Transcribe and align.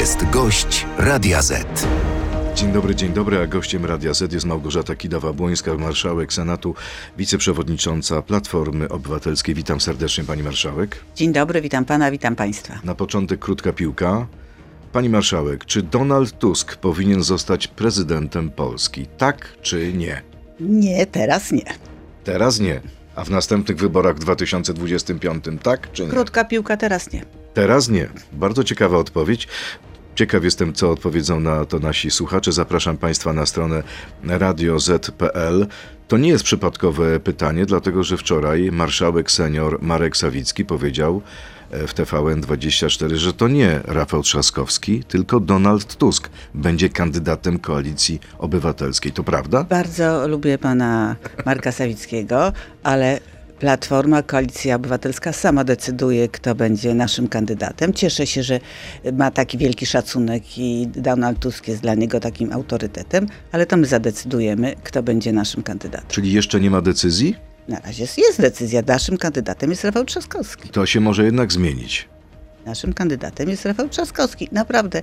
jest 0.00 0.30
gość 0.30 0.86
Radia 0.98 1.42
Z. 1.42 1.86
Dzień 2.54 2.72
dobry, 2.72 2.94
dzień 2.94 3.12
dobry, 3.12 3.38
a 3.38 3.46
gościem 3.46 3.84
Radia 3.86 4.14
Z 4.14 4.32
jest 4.32 4.46
Małgorzata 4.46 4.94
Kidawa-Błońska, 4.94 5.78
marszałek 5.78 6.32
Senatu, 6.32 6.74
wiceprzewodnicząca 7.16 8.22
Platformy 8.22 8.88
Obywatelskiej. 8.88 9.54
Witam 9.54 9.80
serdecznie 9.80 10.24
pani 10.24 10.42
marszałek. 10.42 11.04
Dzień 11.16 11.32
dobry, 11.32 11.60
witam 11.60 11.84
pana, 11.84 12.10
witam 12.10 12.36
państwa. 12.36 12.80
Na 12.84 12.94
początek 12.94 13.40
krótka 13.40 13.72
piłka. 13.72 14.26
Pani 14.92 15.08
marszałek, 15.08 15.64
czy 15.64 15.82
Donald 15.82 16.38
Tusk 16.38 16.76
powinien 16.76 17.22
zostać 17.22 17.68
prezydentem 17.68 18.50
Polski? 18.50 19.06
Tak 19.06 19.52
czy 19.62 19.92
nie? 19.92 20.22
Nie, 20.60 21.06
teraz 21.06 21.52
nie. 21.52 21.64
Teraz 22.24 22.60
nie. 22.60 22.80
A 23.14 23.24
w 23.24 23.30
następnych 23.30 23.76
wyborach 23.78 24.16
w 24.16 24.18
2025 24.18 25.44
tak 25.62 25.92
czy 25.92 26.04
nie? 26.04 26.10
Krótka 26.10 26.44
piłka, 26.44 26.76
teraz 26.76 27.12
nie. 27.12 27.24
Teraz 27.54 27.88
nie. 27.88 28.08
Bardzo 28.32 28.64
ciekawa 28.64 28.98
odpowiedź. 28.98 29.48
Ciekaw 30.20 30.44
jestem, 30.44 30.72
co 30.72 30.90
odpowiedzą 30.90 31.40
na 31.40 31.64
to 31.64 31.78
nasi 31.78 32.10
słuchacze. 32.10 32.52
Zapraszam 32.52 32.96
Państwa 32.96 33.32
na 33.32 33.46
stronę 33.46 33.82
radioz.pl. 34.24 35.66
To 36.08 36.16
nie 36.16 36.28
jest 36.28 36.44
przypadkowe 36.44 37.20
pytanie, 37.20 37.66
dlatego 37.66 38.04
że 38.04 38.16
wczoraj 38.16 38.70
marszałek 38.72 39.30
senior 39.30 39.78
Marek 39.82 40.16
Sawicki 40.16 40.64
powiedział 40.64 41.22
e, 41.70 41.86
w 41.86 41.94
TVN24, 41.94 43.14
że 43.14 43.32
to 43.32 43.48
nie 43.48 43.80
Rafał 43.84 44.22
Trzaskowski, 44.22 45.04
tylko 45.04 45.40
Donald 45.40 45.96
Tusk 45.96 46.30
będzie 46.54 46.88
kandydatem 46.88 47.58
koalicji 47.58 48.20
obywatelskiej. 48.38 49.12
To 49.12 49.24
prawda? 49.24 49.64
Bardzo 49.64 50.28
lubię 50.28 50.58
pana 50.58 51.16
Marka 51.46 51.72
Sawickiego, 51.72 52.52
ale 52.82 53.20
Platforma, 53.60 54.22
Koalicja 54.22 54.76
Obywatelska 54.76 55.32
sama 55.32 55.64
decyduje, 55.64 56.28
kto 56.28 56.54
będzie 56.54 56.94
naszym 56.94 57.28
kandydatem. 57.28 57.94
Cieszę 57.94 58.26
się, 58.26 58.42
że 58.42 58.60
ma 59.12 59.30
taki 59.30 59.58
wielki 59.58 59.86
szacunek 59.86 60.58
i 60.58 60.86
Donald 60.86 61.38
Tusk 61.38 61.68
jest 61.68 61.82
dla 61.82 61.94
niego 61.94 62.20
takim 62.20 62.52
autorytetem, 62.52 63.26
ale 63.52 63.66
to 63.66 63.76
my 63.76 63.86
zadecydujemy, 63.86 64.74
kto 64.84 65.02
będzie 65.02 65.32
naszym 65.32 65.62
kandydatem. 65.62 66.08
Czyli 66.08 66.32
jeszcze 66.32 66.60
nie 66.60 66.70
ma 66.70 66.82
decyzji? 66.82 67.36
Na 67.68 67.80
razie 67.80 68.02
jest 68.02 68.40
decyzja. 68.40 68.82
Naszym 68.86 69.16
kandydatem 69.16 69.70
jest 69.70 69.84
Rafał 69.84 70.04
Trzaskowski. 70.04 70.68
To 70.68 70.86
się 70.86 71.00
może 71.00 71.24
jednak 71.24 71.52
zmienić. 71.52 72.08
Naszym 72.66 72.92
kandydatem 72.92 73.48
jest 73.48 73.64
Rafał 73.66 73.88
Trzaskowski. 73.88 74.48
Naprawdę. 74.52 75.02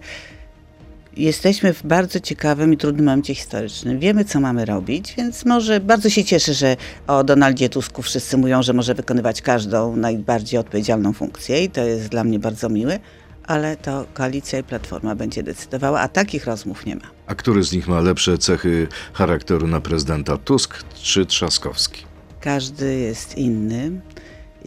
Jesteśmy 1.17 1.73
w 1.73 1.83
bardzo 1.83 2.19
ciekawym 2.19 2.73
i 2.73 2.77
trudnym 2.77 3.05
momencie 3.05 3.35
historycznym. 3.35 3.99
Wiemy, 3.99 4.25
co 4.25 4.39
mamy 4.39 4.65
robić, 4.65 5.13
więc 5.17 5.45
może 5.45 5.79
bardzo 5.79 6.09
się 6.09 6.23
cieszę, 6.23 6.53
że 6.53 6.77
o 7.07 7.23
Donaldzie 7.23 7.69
Tusku 7.69 8.01
wszyscy 8.01 8.37
mówią, 8.37 8.63
że 8.63 8.73
może 8.73 8.93
wykonywać 8.93 9.41
każdą 9.41 9.95
najbardziej 9.95 10.59
odpowiedzialną 10.59 11.13
funkcję 11.13 11.63
i 11.63 11.69
to 11.69 11.81
jest 11.81 12.07
dla 12.07 12.23
mnie 12.23 12.39
bardzo 12.39 12.69
miłe, 12.69 12.99
ale 13.43 13.77
to 13.77 14.05
koalicja 14.13 14.59
i 14.59 14.63
platforma 14.63 15.15
będzie 15.15 15.43
decydowała, 15.43 15.99
a 15.99 16.07
takich 16.07 16.45
rozmów 16.45 16.85
nie 16.85 16.95
ma. 16.95 17.05
A 17.27 17.35
który 17.35 17.63
z 17.63 17.71
nich 17.71 17.88
ma 17.88 18.01
lepsze 18.01 18.38
cechy 18.38 18.88
charakteru 19.13 19.67
na 19.67 19.81
prezydenta? 19.81 20.38
Tusk 20.38 20.83
czy 20.93 21.25
Trzaskowski? 21.25 22.03
Każdy 22.41 22.95
jest 22.95 23.38
inny 23.38 24.01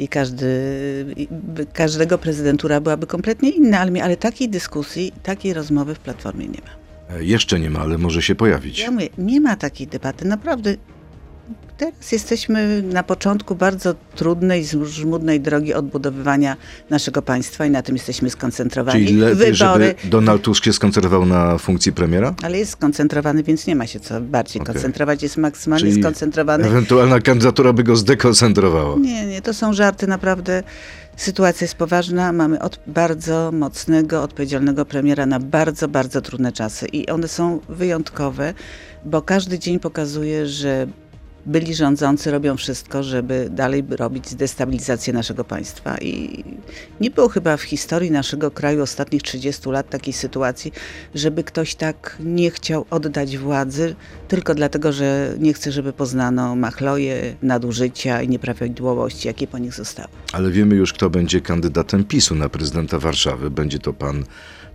i 0.01 0.09
każdy, 0.09 0.47
każdego 1.73 2.19
prezydentura 2.19 2.81
byłaby 2.81 3.07
kompletnie 3.07 3.51
inna, 3.51 3.81
ale, 3.81 4.03
ale 4.03 4.17
takiej 4.17 4.49
dyskusji, 4.49 5.13
takiej 5.23 5.55
rozmowy 5.55 5.95
w 5.95 5.99
Platformie 5.99 6.47
nie 6.49 6.59
ma. 6.61 7.17
E, 7.17 7.25
Jeszcze 7.25 7.61
nie 7.61 7.71
ma, 7.71 7.79
ale 7.81 7.99
może 7.99 8.23
się 8.23 8.35
pojawić. 8.35 8.79
Ja 8.79 8.91
mówię, 8.91 9.09
nie 9.19 9.41
ma 9.41 9.57
takiej 9.57 9.87
debaty, 9.87 10.25
naprawdę. 10.25 10.75
Teraz 11.81 12.13
jesteśmy 12.13 12.83
na 12.83 13.03
początku 13.03 13.55
bardzo 13.55 13.95
trudnej, 14.15 14.65
żmudnej 14.85 15.41
drogi 15.41 15.75
odbudowywania 15.75 16.57
naszego 16.91 17.23
państwa 17.23 17.67
i 17.67 17.71
na 17.71 17.83
tym 17.83 17.97
jesteśmy 17.97 18.31
skoncentrowani. 18.31 19.07
Czyli 19.07 19.19
lepiej, 19.19 19.37
Wybory, 19.37 19.55
żeby 19.55 19.95
Donald 20.05 20.43
Tusk 20.43 20.65
się 20.65 20.73
skoncentrował 20.73 21.27
na 21.27 21.59
funkcji 21.59 21.93
premiera? 21.93 22.35
ale 22.43 22.59
jest 22.59 22.73
skoncentrowany, 22.73 23.43
więc 23.43 23.67
nie 23.67 23.77
ma 23.77 23.87
się 23.87 24.01
co 24.01 24.21
bardziej 24.21 24.63
Okej. 24.63 24.75
koncentrować. 24.75 25.23
Jest 25.23 25.37
maksymalnie 25.37 25.91
Czyli 25.91 26.03
skoncentrowany. 26.03 26.65
Ewentualna 26.65 27.21
kandydatura 27.21 27.73
by 27.73 27.85
go 27.85 27.97
zdekoncentrowała. 27.97 28.97
Nie, 28.99 29.27
nie, 29.27 29.43
to 29.43 29.55
są 29.55 29.73
żarty, 29.73 30.07
naprawdę. 30.07 30.63
Sytuacja 31.17 31.65
jest 31.65 31.75
poważna. 31.75 32.33
Mamy 32.33 32.61
od 32.61 32.81
bardzo 32.87 33.51
mocnego, 33.53 34.23
odpowiedzialnego 34.23 34.85
premiera 34.85 35.27
na 35.27 35.41
bardzo, 35.41 35.89
bardzo 35.89 36.21
trudne 36.21 36.53
czasy. 36.53 36.87
I 36.87 37.09
one 37.09 37.29
są 37.29 37.61
wyjątkowe, 37.69 38.55
bo 39.05 39.23
każdy 39.23 39.59
dzień 39.59 39.79
pokazuje, 39.79 40.47
że 40.47 40.87
byli 41.47 41.75
rządzący 41.75 42.31
robią 42.31 42.57
wszystko, 42.57 43.03
żeby 43.03 43.49
dalej 43.51 43.85
robić 43.91 44.35
destabilizację 44.35 45.13
naszego 45.13 45.45
państwa. 45.45 45.99
I 45.99 46.45
nie 47.01 47.11
było 47.11 47.29
chyba 47.29 47.57
w 47.57 47.63
historii 47.63 48.11
naszego 48.11 48.51
kraju 48.51 48.83
ostatnich 48.83 49.23
30 49.23 49.71
lat 49.71 49.91
takiej 49.91 50.13
sytuacji, 50.13 50.73
żeby 51.15 51.45
ktoś 51.45 51.75
tak 51.75 52.17
nie 52.21 52.51
chciał 52.51 52.87
oddać 52.91 53.39
władzy 53.39 53.95
tylko 54.29 54.55
dlatego, 54.55 54.93
że 54.93 55.35
nie 55.39 55.53
chce, 55.53 55.73
żeby 55.73 55.93
poznano 55.93 56.57
machloje, 56.57 57.37
nadużycia 57.43 58.23
i 58.23 58.29
nieprawidłowości, 58.29 59.29
jakie 59.29 59.47
po 59.47 59.59
nich 59.59 59.75
zostały. 59.75 60.09
Ale 60.33 60.51
wiemy 60.51 60.75
już, 60.75 60.93
kto 60.93 61.11
będzie 61.11 61.41
kandydatem 61.41 62.05
PiSu 62.05 62.35
na 62.35 62.49
prezydenta 62.49 62.99
Warszawy. 62.99 63.51
Będzie 63.51 63.79
to 63.79 63.93
pan 63.93 64.25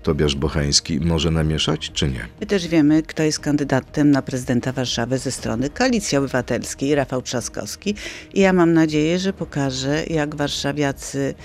Tobiasz 0.06 0.36
Bocheński. 0.36 1.00
Może 1.00 1.32
namieszać, 1.32 1.92
czy 1.94 2.08
nie? 2.08 2.28
My 2.40 2.46
też 2.46 2.68
wiemy, 2.68 3.04
kto 3.04 3.24
jest 3.24 3.40
kandydatem 3.40 4.12
na 4.12 4.22
prezydenta 4.22 4.72
Warszawy 4.72 5.18
ze 5.18 5.32
strony 5.32 5.70
Koalicji 5.70 6.18
Obywatelskiej, 6.18 6.96
Rafał 6.96 7.22
Trzaskowski. 7.22 7.96
I 8.34 8.40
ja 8.40 8.54
mam 8.54 8.74
nadzieję, 8.74 9.20
że 9.20 9.34
pokaże, 9.34 10.04
jak 10.10 10.36
warszawiacy 10.36 11.36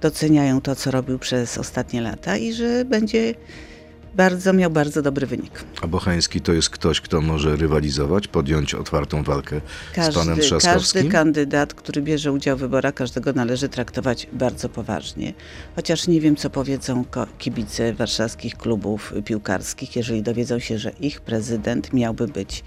doceniają 0.00 0.60
to, 0.60 0.76
co 0.76 0.90
robił 0.90 1.18
przez 1.18 1.58
ostatnie 1.58 2.00
lata 2.00 2.36
i 2.36 2.52
że 2.52 2.84
będzie 2.84 3.34
bardzo, 4.14 4.52
miał 4.52 4.70
bardzo 4.70 5.02
dobry 5.02 5.26
wynik. 5.26 5.64
A 5.82 5.86
Bocheński 5.86 6.40
to 6.40 6.52
jest 6.52 6.70
ktoś, 6.70 7.00
kto 7.00 7.20
może 7.20 7.56
rywalizować, 7.56 8.28
podjąć 8.28 8.74
otwartą 8.74 9.22
walkę 9.22 9.56
z 9.56 9.94
panem 9.94 10.14
Każdy, 10.14 10.20
każdy 10.26 10.42
Trzaskowskim? 10.42 11.10
kandydat, 11.10 11.74
który 11.74 12.02
bierze 12.02 12.32
udział 12.32 12.56
w 12.56 12.60
wyborach, 12.60 12.94
każdego 12.94 13.32
należy 13.32 13.68
traktować 13.68 14.26
bardzo 14.32 14.68
poważnie. 14.68 15.34
Chociaż 15.76 16.08
nie 16.08 16.20
wiem, 16.20 16.36
co 16.36 16.50
powiedzą 16.50 17.04
kibice 17.38 17.92
warszawskich 17.92 18.56
klubów 18.56 19.14
piłkarskich, 19.24 19.96
jeżeli 19.96 20.22
dowiedzą 20.22 20.58
się, 20.58 20.78
że 20.78 20.90
ich 20.90 21.20
prezydent 21.20 21.92
miałby 21.92 22.28
być 22.28 22.64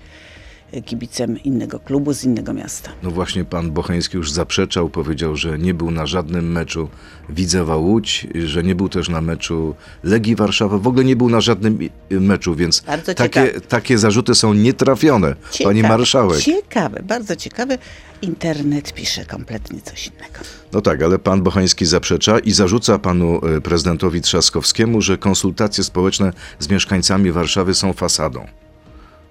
kibicem 0.82 1.44
innego 1.44 1.80
klubu 1.80 2.14
z 2.14 2.24
innego 2.24 2.54
miasta. 2.54 2.92
No 3.04 3.12
właśnie 3.12 3.46
pan 3.46 3.72
Bocheński 3.72 4.18
już 4.18 4.32
zaprzeczał, 4.32 4.90
powiedział, 4.90 5.36
że 5.36 5.60
nie 5.60 5.74
był 5.74 5.92
na 5.92 6.06
żadnym 6.06 6.52
meczu 6.52 6.90
Widzewa 7.30 7.76
Łódź, 7.76 8.28
że 8.46 8.64
nie 8.64 8.76
był 8.76 8.90
też 8.90 9.10
na 9.10 9.22
meczu 9.22 9.76
Legii 10.04 10.36
Warszawa, 10.36 10.78
w 10.78 10.88
ogóle 10.88 11.04
nie 11.04 11.16
był 11.16 11.30
na 11.30 11.42
żadnym 11.42 11.80
meczu, 12.10 12.56
więc 12.56 12.82
Bardzo 12.82 13.14
takie, 13.14 13.42
ciekawe. 13.44 13.62
takie 13.62 13.98
zarzuty 13.98 14.36
są 14.36 14.54
nietrafione, 14.54 15.36
pani 15.36 15.80
Ciekawe, 15.82 15.98
marszałek. 15.98 16.40
Ciekawe, 16.40 17.04
bardzo 17.04 17.36
ciekawe. 17.36 17.78
Internet 18.22 18.94
pisze 18.94 19.26
kompletnie 19.26 19.82
coś 19.82 20.08
innego. 20.08 20.40
No 20.74 20.82
tak, 20.82 21.02
ale 21.02 21.20
pan 21.20 21.44
Bochański 21.44 21.86
zaprzecza 21.86 22.40
i 22.40 22.52
zarzuca 22.52 23.00
panu 23.00 23.46
e, 23.46 23.62
prezydentowi 23.62 24.22
Trzaskowskiemu, 24.22 25.02
że 25.02 25.18
konsultacje 25.18 25.84
społeczne 25.84 26.34
z 26.60 26.70
mieszkańcami 26.70 27.32
Warszawy 27.32 27.74
są 27.74 27.94
fasadą. 27.94 28.46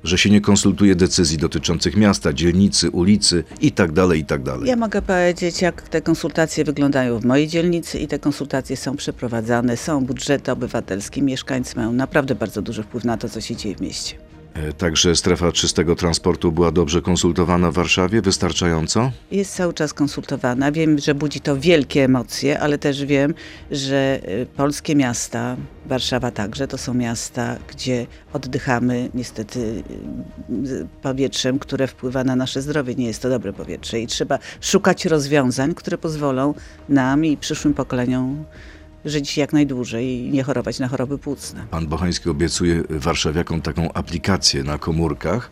Że 0.05 0.19
się 0.19 0.31
nie 0.31 0.41
konsultuje 0.41 0.95
decyzji 0.95 1.39
dotyczących 1.39 1.97
miasta, 1.97 2.33
dzielnicy, 2.33 2.91
ulicy 2.91 3.45
i 3.61 3.73
tak 3.73 3.93
dalej, 3.93 4.21
i 4.21 4.25
tak. 4.25 4.43
Ja 4.65 4.77
mogę 4.77 5.03
powiedzieć, 5.03 5.63
jak 5.63 5.89
te 5.89 6.01
konsultacje 6.01 6.65
wyglądają 6.65 7.19
w 7.19 7.25
mojej 7.25 7.49
dzielnicy 7.49 7.99
i 7.99 8.09
te 8.09 8.19
konsultacje 8.19 8.77
są 8.77 8.97
przeprowadzane, 8.97 9.77
są 9.77 10.05
budżety 10.05 10.53
obywatelskie, 10.53 11.23
mieszkańcy 11.23 11.77
mają 11.77 11.93
naprawdę 11.93 12.35
bardzo 12.35 12.63
duży 12.63 12.83
wpływ 12.83 13.05
na 13.05 13.17
to, 13.17 13.29
co 13.29 13.41
się 13.41 13.57
dzieje 13.57 13.77
w 13.77 13.81
mieście. 13.81 14.32
E, 14.55 14.73
Także 14.73 15.17
strefa 15.17 15.53
czystego 15.53 15.97
transportu 15.97 16.53
była 16.53 16.73
dobrze 16.73 17.03
konsultowana 17.03 17.71
w 17.71 17.75
Warszawie, 17.75 18.23
wystarczająco? 18.23 19.11
Jest 19.31 19.55
cały 19.55 19.75
czas 19.75 19.95
konsultowana. 19.95 20.73
Wiem, 20.73 20.99
że 20.99 21.15
budzi 21.15 21.41
to 21.41 21.57
wielkie 21.57 22.05
emocje, 22.05 22.61
ale 22.61 22.79
też 22.79 23.05
wiem, 23.05 23.35
że 23.71 24.21
y, 24.29 24.47
polskie 24.57 24.97
miasta, 24.97 25.57
Warszawa 25.87 26.31
także, 26.31 26.69
to 26.69 26.79
są 26.79 26.95
miasta, 26.95 27.57
gdzie 27.69 28.07
oddychamy 28.33 29.11
niestety 29.15 29.61
y, 29.61 30.87
powietrzem, 31.03 31.59
które 31.59 31.87
wpływa 31.87 32.25
na 32.25 32.37
nasze 32.37 32.63
zdrowie. 32.63 32.95
Nie 32.95 33.07
jest 33.07 33.23
to 33.23 33.29
dobre 33.29 33.53
powietrze 33.53 34.01
i 34.01 34.07
trzeba 34.07 34.39
szukać 34.61 35.05
rozwiązań, 35.05 35.75
które 35.75 35.99
pozwolą 35.99 36.55
nam 36.89 37.25
i 37.25 37.37
przyszłym 37.37 37.75
pokoleniom 37.75 38.45
żyć 39.05 39.37
jak 39.37 39.53
najdłużej 39.53 40.07
i 40.07 40.31
nie 40.31 40.43
chorować 40.43 40.79
na 40.79 40.89
choroby 40.89 41.19
płucne. 41.19 41.67
Pan 41.71 41.87
Bochański 41.87 42.31
obiecuje 42.31 42.83
warszawiakom 42.91 43.63
taką 43.63 43.93
aplikację 43.93 44.65
na 44.65 44.79
komórkach, 44.79 45.51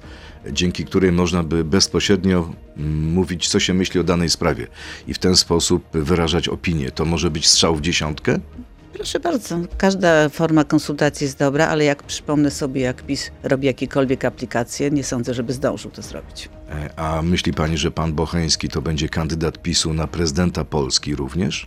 dzięki 0.52 0.84
której 0.84 1.12
można 1.12 1.42
by 1.42 1.64
bezpośrednio 1.64 2.52
mm, 2.76 3.12
mówić, 3.12 3.48
co 3.48 3.60
się 3.60 3.74
myśli 3.74 4.00
o 4.00 4.04
danej 4.04 4.30
sprawie 4.30 4.66
i 5.06 5.14
w 5.14 5.18
ten 5.18 5.36
sposób 5.36 5.84
wyrażać 5.92 6.48
opinię. 6.48 6.90
To 6.90 7.04
może 7.04 7.30
być 7.30 7.48
strzał 7.48 7.76
w 7.76 7.80
dziesiątkę? 7.80 8.38
Proszę 8.92 9.20
bardzo, 9.20 9.58
każda 9.78 10.28
forma 10.28 10.64
konsultacji 10.64 11.24
jest 11.24 11.38
dobra, 11.38 11.68
ale 11.68 11.84
jak 11.84 12.02
przypomnę 12.02 12.50
sobie, 12.50 12.80
jak 12.80 13.02
PiS 13.02 13.30
robi 13.42 13.66
jakiekolwiek 13.66 14.24
aplikacje, 14.24 14.90
nie 14.90 15.04
sądzę, 15.04 15.34
żeby 15.34 15.52
zdążył 15.52 15.90
to 15.90 16.02
zrobić. 16.02 16.48
E, 16.70 16.98
A 16.98 17.22
myśli 17.22 17.52
pani, 17.52 17.78
że 17.78 17.90
pan 17.90 18.12
Bocheński 18.12 18.68
to 18.68 18.82
będzie 18.82 19.08
kandydat 19.08 19.62
PiSu 19.62 19.94
na 19.94 20.06
prezydenta 20.06 20.64
Polski 20.64 21.14
również? 21.14 21.66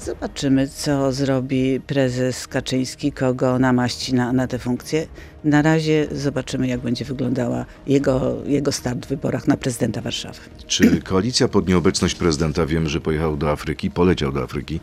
Zobaczymy, 0.00 0.68
co 0.68 1.12
zrobi 1.12 1.80
prezes 1.80 2.48
Kaczyński, 2.48 3.12
kogo 3.12 3.58
namaści 3.58 4.14
na, 4.14 4.32
na 4.32 4.46
tę 4.46 4.58
funkcję. 4.58 5.06
Na 5.44 5.62
razie 5.62 6.08
zobaczymy, 6.12 6.68
jak 6.68 6.80
będzie 6.80 7.04
wyglądała 7.04 7.66
jego, 7.86 8.36
jego 8.46 8.72
start 8.72 9.06
w 9.06 9.08
wyborach 9.08 9.48
na 9.48 9.56
prezydenta 9.56 10.00
Warszawy. 10.00 10.40
Czy 10.66 11.02
koalicja 11.02 11.48
pod 11.48 11.68
nieobecność 11.68 12.14
prezydenta, 12.14 12.66
wiem, 12.66 12.88
że 12.88 13.00
pojechał 13.00 13.36
do 13.36 13.50
Afryki, 13.50 13.90
poleciał 13.90 14.32
do 14.32 14.42
Afryki, 14.42 14.80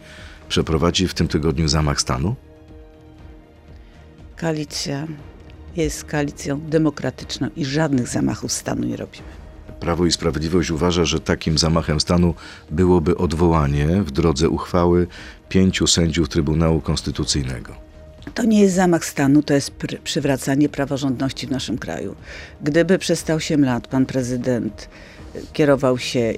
przeprowadzi 0.49 1.07
w 1.07 1.13
tym 1.13 1.27
tygodniu 1.27 1.67
zamach 1.67 2.01
stanu? 2.01 2.35
Koalicja 4.39 5.07
jest 5.75 6.03
koalicją 6.03 6.61
demokratyczną 6.61 7.49
i 7.55 7.65
żadnych 7.65 8.07
zamachów 8.07 8.51
stanu 8.51 8.87
nie 8.87 8.97
robimy. 8.97 9.44
Prawo 9.79 10.05
i 10.05 10.11
Sprawiedliwość 10.11 10.71
uważa, 10.71 11.05
że 11.05 11.19
takim 11.19 11.57
zamachem 11.57 11.99
stanu 11.99 12.33
byłoby 12.71 13.17
odwołanie 13.17 13.87
w 13.87 14.11
drodze 14.11 14.49
uchwały 14.49 15.07
pięciu 15.49 15.87
sędziów 15.87 16.29
Trybunału 16.29 16.81
Konstytucyjnego. 16.81 17.75
To 18.33 18.43
nie 18.43 18.61
jest 18.61 18.75
zamach 18.75 19.05
stanu, 19.05 19.43
to 19.43 19.53
jest 19.53 19.71
pr- 19.71 19.99
przywracanie 20.03 20.69
praworządności 20.69 21.47
w 21.47 21.51
naszym 21.51 21.77
kraju. 21.77 22.15
Gdyby 22.61 22.99
przez 22.99 23.23
te 23.23 23.35
8 23.35 23.65
lat 23.65 23.87
pan 23.87 24.05
prezydent 24.05 24.89
kierował 25.53 25.97
się 25.97 26.33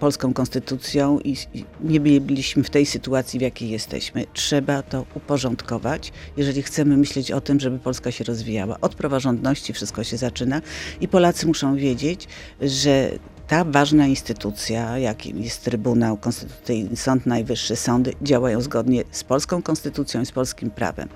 polską 0.00 0.32
konstytucją 0.32 1.20
i 1.20 1.36
nie 1.80 2.00
byliśmy 2.00 2.62
w 2.62 2.70
tej 2.70 2.86
sytuacji, 2.86 3.38
w 3.38 3.42
jakiej 3.42 3.70
jesteśmy. 3.70 4.24
Trzeba 4.32 4.82
to 4.82 5.04
uporządkować, 5.14 6.12
jeżeli 6.36 6.62
chcemy 6.62 6.96
myśleć 6.96 7.32
o 7.32 7.40
tym, 7.40 7.60
żeby 7.60 7.78
Polska 7.78 8.10
się 8.10 8.24
rozwijała. 8.24 8.80
Od 8.80 8.94
praworządności 8.94 9.72
wszystko 9.72 10.04
się 10.04 10.16
zaczyna 10.16 10.62
i 11.00 11.08
Polacy 11.08 11.46
muszą 11.46 11.76
wiedzieć, 11.76 12.28
że 12.60 13.10
ta 13.48 13.64
ważna 13.64 14.06
instytucja, 14.06 14.98
jakim 14.98 15.38
jest 15.38 15.64
Trybunał 15.64 16.16
Konstytucyjny, 16.16 16.96
Sąd 16.96 17.26
Najwyższy, 17.26 17.76
sądy 17.76 18.12
działają 18.22 18.60
zgodnie 18.60 19.04
z 19.10 19.24
polską 19.24 19.62
konstytucją 19.62 20.20
i 20.22 20.26
z 20.26 20.32
polskim 20.32 20.70
prawem. 20.70 21.08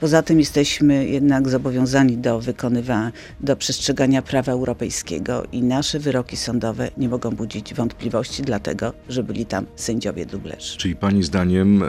Poza 0.00 0.22
tym 0.22 0.38
jesteśmy 0.38 1.06
jednak 1.06 1.48
zobowiązani 1.48 2.18
do 2.18 2.40
wykonywania, 2.40 3.12
do 3.40 3.56
przestrzegania 3.56 4.22
prawa 4.22 4.52
europejskiego 4.52 5.44
i 5.52 5.62
nasze 5.62 5.98
wyroki 5.98 6.36
sądowe 6.36 6.90
nie 6.96 7.08
mogą 7.08 7.30
budzić 7.30 7.74
wątpliwości, 7.74 8.42
dlatego 8.42 8.92
że 9.08 9.22
byli 9.22 9.46
tam 9.46 9.66
sędziowie 9.76 10.26
dublerzy. 10.26 10.78
Czyli 10.78 10.96
pani 10.96 11.22
zdaniem 11.22 11.82
e, 11.82 11.86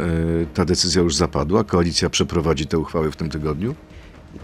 ta 0.53 0.65
decyzja 0.65 1.01
już 1.01 1.15
zapadła? 1.15 1.63
Koalicja 1.63 2.09
przeprowadzi 2.09 2.67
te 2.67 2.77
uchwały 2.77 3.11
w 3.11 3.15
tym 3.15 3.29
tygodniu? 3.29 3.75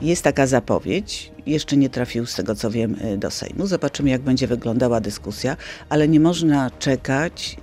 Jest 0.02 0.24
taka 0.24 0.48
zapowiedź, 0.48 1.32
jeszcze 1.46 1.78
nie 1.78 1.90
trafił 1.90 2.26
z 2.26 2.36
tego 2.36 2.56
co 2.56 2.72
wiem 2.72 2.96
y, 3.14 3.18
do 3.18 3.32
Sejmu. 3.32 3.68
Zobaczymy 3.68 4.10
jak 4.10 4.22
będzie 4.22 4.48
wyglądała 4.48 5.02
dyskusja, 5.02 5.58
ale 5.90 6.08
nie 6.08 6.20
można 6.20 6.72
czekać 6.72 7.58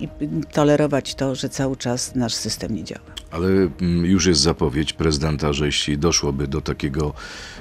i 0.00 0.08
tolerować 0.52 1.14
to, 1.14 1.34
że 1.34 1.48
cały 1.48 1.76
czas 1.76 2.14
nasz 2.14 2.34
system 2.34 2.74
nie 2.74 2.84
działa. 2.84 3.04
Ale 3.30 3.48
mm, 3.48 4.04
już 4.04 4.26
jest 4.26 4.40
zapowiedź 4.40 4.92
prezydenta, 4.92 5.52
że 5.52 5.66
jeśli 5.66 5.98
doszłoby 5.98 6.48
do 6.48 6.60
takiego 6.60 7.14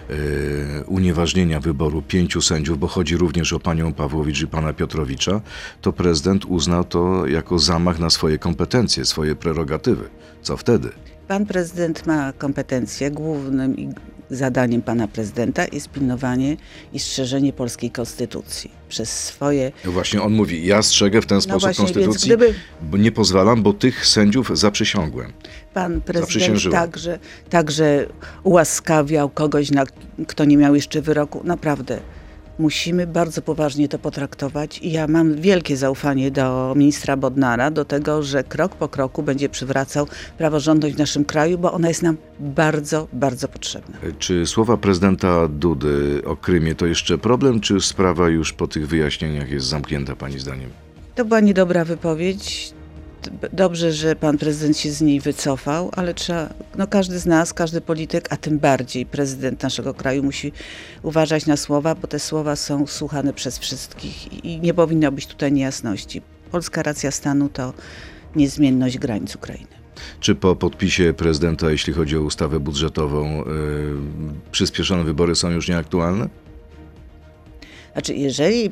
e, 0.09 0.83
unieważnienia 0.83 1.59
wyboru 1.59 2.01
pięciu 2.01 2.41
sędziów, 2.41 2.79
bo 2.79 2.87
chodzi 2.87 3.17
również 3.17 3.53
o 3.53 3.59
panią 3.59 3.93
Pawłowicz 3.93 4.41
i 4.41 4.47
pana 4.47 4.73
Piotrowicza, 4.73 5.41
to 5.81 5.93
prezydent 5.93 6.45
uznał 6.45 6.83
to 6.83 7.27
jako 7.27 7.59
zamach 7.59 7.99
na 7.99 8.09
swoje 8.09 8.37
kompetencje, 8.37 9.05
swoje 9.05 9.35
prerogatywy. 9.35 10.09
Co 10.41 10.57
wtedy? 10.57 10.89
Pan 11.27 11.45
prezydent 11.45 12.05
ma 12.05 12.33
kompetencje. 12.33 13.11
Głównym 13.11 13.75
zadaniem 14.29 14.81
pana 14.81 15.07
prezydenta 15.07 15.65
jest 15.71 15.89
pilnowanie 15.89 16.57
i 16.93 16.99
strzeżenie 16.99 17.53
polskiej 17.53 17.91
konstytucji. 17.91 18.71
Przez 18.89 19.09
swoje 19.09 19.71
No 19.85 19.91
Właśnie 19.91 20.21
on 20.21 20.33
mówi, 20.33 20.65
ja 20.65 20.81
strzegę 20.81 21.21
w 21.21 21.25
ten 21.25 21.41
sposób 21.41 21.61
właśnie, 21.61 21.83
konstytucji, 21.85 22.27
gdyby- 22.27 22.53
bo 22.81 22.97
nie 22.97 23.11
pozwalam, 23.11 23.63
bo 23.63 23.73
tych 23.73 24.07
sędziów 24.07 24.51
zaprzysiągłem. 24.53 25.33
Pan 25.73 26.01
prezydent 26.01 26.71
także, 26.71 27.19
także 27.49 28.05
ułaskawiał 28.43 29.29
kogoś, 29.29 29.71
na, 29.71 29.85
kto 30.27 30.45
nie 30.45 30.57
miał 30.57 30.75
jeszcze 30.75 31.01
wyroku. 31.01 31.41
Naprawdę. 31.43 31.99
Musimy 32.59 33.07
bardzo 33.07 33.41
poważnie 33.41 33.89
to 33.89 33.99
potraktować 33.99 34.79
i 34.79 34.91
ja 34.91 35.07
mam 35.07 35.35
wielkie 35.35 35.77
zaufanie 35.77 36.31
do 36.31 36.73
ministra 36.77 37.17
Bodnara, 37.17 37.71
do 37.71 37.85
tego, 37.85 38.23
że 38.23 38.43
krok 38.43 38.75
po 38.75 38.87
kroku 38.87 39.23
będzie 39.23 39.49
przywracał 39.49 40.07
praworządność 40.37 40.95
w 40.95 40.97
naszym 40.97 41.25
kraju, 41.25 41.57
bo 41.57 41.73
ona 41.73 41.87
jest 41.87 42.03
nam 42.03 42.17
bardzo, 42.39 43.07
bardzo 43.13 43.47
potrzebna. 43.47 43.97
Czy 44.19 44.45
słowa 44.47 44.77
prezydenta 44.77 45.47
Dudy 45.47 46.21
o 46.25 46.35
Krymie 46.35 46.75
to 46.75 46.85
jeszcze 46.85 47.17
problem, 47.17 47.59
czy 47.59 47.81
sprawa 47.81 48.29
już 48.29 48.53
po 48.53 48.67
tych 48.67 48.87
wyjaśnieniach 48.87 49.51
jest 49.51 49.65
zamknięta, 49.65 50.15
pani 50.15 50.39
zdaniem? 50.39 50.69
To 51.15 51.25
była 51.25 51.39
niedobra 51.39 51.85
wypowiedź. 51.85 52.73
Dobrze, 53.53 53.91
że 53.91 54.15
pan 54.15 54.37
prezydent 54.37 54.77
się 54.77 54.91
z 54.91 55.01
niej 55.01 55.19
wycofał, 55.19 55.89
ale 55.95 56.13
trzeba, 56.13 56.49
no 56.77 56.87
każdy 56.87 57.19
z 57.19 57.25
nas, 57.25 57.53
każdy 57.53 57.81
polityk, 57.81 58.27
a 58.29 58.37
tym 58.37 58.59
bardziej 58.59 59.05
prezydent 59.05 59.63
naszego 59.63 59.93
kraju 59.93 60.23
musi 60.23 60.51
uważać 61.03 61.45
na 61.45 61.57
słowa, 61.57 61.95
bo 61.95 62.07
te 62.07 62.19
słowa 62.19 62.55
są 62.55 62.87
słuchane 62.87 63.33
przez 63.33 63.59
wszystkich 63.59 64.33
i- 64.33 64.47
i 64.47 64.59
nie 64.59 64.73
powinno 64.73 65.11
być 65.11 65.27
tutaj 65.27 65.51
niejasności. 65.51 66.21
Polska 66.51 66.83
racja 66.83 67.11
stanu 67.11 67.49
to 67.49 67.73
niezmienność 68.35 68.97
granic 68.97 69.35
Ukrainy. 69.35 69.67
Czy 70.19 70.35
po 70.35 70.55
podpisie 70.55 71.13
prezydenta, 71.17 71.71
jeśli 71.71 71.93
chodzi 71.93 72.17
o 72.17 72.21
ustawę 72.21 72.59
budżetową, 72.59 73.37
yy, 73.37 73.45
przyspieszone 74.51 75.03
wybory 75.03 75.35
są 75.35 75.49
już 75.49 75.67
nieaktualne? 75.69 76.29
Znaczy, 77.93 78.13
jeżeli 78.13 78.71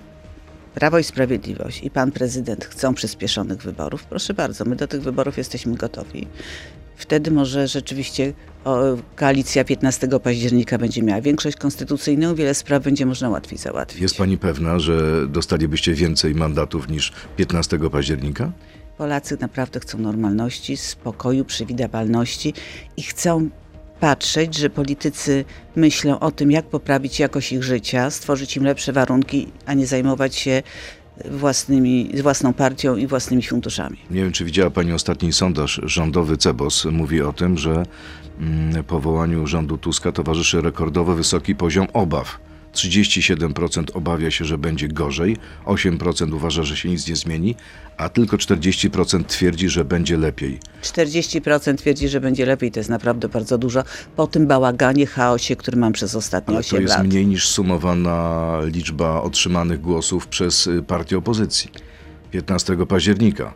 Prawo 0.76 1.00
i 1.00 1.04
Sprawiedliwość 1.04 1.84
i 1.84 1.90
pan 1.90 2.12
prezydent 2.12 2.66
chcą 2.66 2.94
przyspieszonych 2.94 3.62
wyborów, 3.62 4.04
proszę 4.04 4.34
bardzo, 4.34 4.66
my 4.66 4.76
do 4.76 4.88
tych 4.88 5.02
wyborów 5.02 5.38
jesteśmy 5.38 5.76
gotowi. 5.76 6.28
Wtedy 6.96 7.32
może 7.32 7.68
rzeczywiście 7.68 8.34
koalicja 9.16 9.64
15 9.64 10.08
października 10.24 10.78
będzie 10.78 11.04
miała 11.04 11.22
większość 11.22 11.58
konstytucyjną, 11.58 12.36
wiele 12.36 12.54
spraw 12.54 12.84
będzie 12.84 13.06
można 13.06 13.30
łatwiej 13.30 13.58
załatwić. 13.58 14.02
Jest 14.02 14.18
pani 14.18 14.38
pewna, 14.38 14.80
że 14.80 15.28
dostalibyście 15.28 15.94
więcej 15.94 16.36
mandatów 16.36 16.90
niż 16.90 17.14
15 17.38 17.80
października? 17.92 18.52
Polacy 18.98 19.38
naprawdę 19.42 19.80
chcą 19.80 19.98
normalności, 19.98 20.78
spokoju, 20.78 21.46
przewidywalności 21.46 22.54
i 22.98 23.04
chcą 23.04 23.50
patrzeć, 24.02 24.56
że 24.56 24.70
politycy 24.70 25.46
myślą 25.76 26.20
o 26.20 26.32
tym, 26.32 26.52
jak 26.52 26.66
poprawić 26.66 27.20
jakość 27.20 27.52
ich 27.52 27.64
życia, 27.64 28.10
stworzyć 28.10 28.58
im 28.58 28.64
lepsze 28.64 28.94
warunki, 28.94 29.48
a 29.66 29.74
nie 29.74 29.88
zajmować 29.88 30.36
się 30.36 30.64
własnymi, 31.26 32.12
własną 32.22 32.54
partią 32.54 32.96
i 32.96 33.08
własnymi 33.08 33.44
funduszami. 33.44 33.98
Nie 34.12 34.22
wiem, 34.24 34.32
czy 34.32 34.46
widziała 34.46 34.70
Pani 34.70 34.94
ostatni 34.94 35.34
sondaż 35.34 35.82
rządowy 35.84 36.38
CEBOS. 36.38 36.86
Mówi 36.86 37.22
o 37.22 37.34
tym, 37.34 37.58
że 37.58 37.84
mm, 38.40 38.84
powołaniu 38.84 39.48
rządu 39.48 39.78
Tuska 39.78 40.12
towarzyszy 40.12 40.62
rekordowo 40.62 41.16
wysoki 41.16 41.56
poziom 41.56 41.88
obaw. 41.94 42.40
37% 42.74 43.84
obawia 43.94 44.32
się, 44.32 44.46
że 44.46 44.58
będzie 44.58 44.88
gorzej, 44.88 45.38
8% 45.66 46.34
uważa, 46.34 46.64
że 46.64 46.78
się 46.78 46.90
nic 46.90 47.08
nie 47.08 47.16
zmieni, 47.16 47.56
a 47.98 48.10
tylko 48.10 48.38
40% 48.38 49.24
twierdzi, 49.24 49.70
że 49.70 49.86
będzie 49.86 50.18
lepiej. 50.18 50.60
40% 50.84 51.76
twierdzi, 51.76 52.10
że 52.10 52.22
będzie 52.22 52.46
lepiej, 52.46 52.72
to 52.72 52.80
jest 52.80 52.90
naprawdę 52.90 53.30
bardzo 53.30 53.58
dużo, 53.58 53.84
po 54.16 54.28
tym 54.28 54.48
bałaganie, 54.48 55.06
chaosie, 55.06 55.56
który 55.56 55.78
mam 55.78 55.94
przez 55.94 56.16
ostatnie 56.16 56.56
Ale 56.56 56.64
to 56.64 56.68
8 56.68 56.82
jest 56.82 56.94
lat. 56.98 57.08
mniej 57.08 57.28
niż 57.28 57.48
sumowana 57.48 58.58
liczba 58.66 59.22
otrzymanych 59.22 59.82
głosów 59.82 60.28
przez 60.28 60.68
y, 60.68 60.84
partię 60.84 61.18
opozycji 61.18 61.72
15 62.32 62.78
października. 62.88 63.54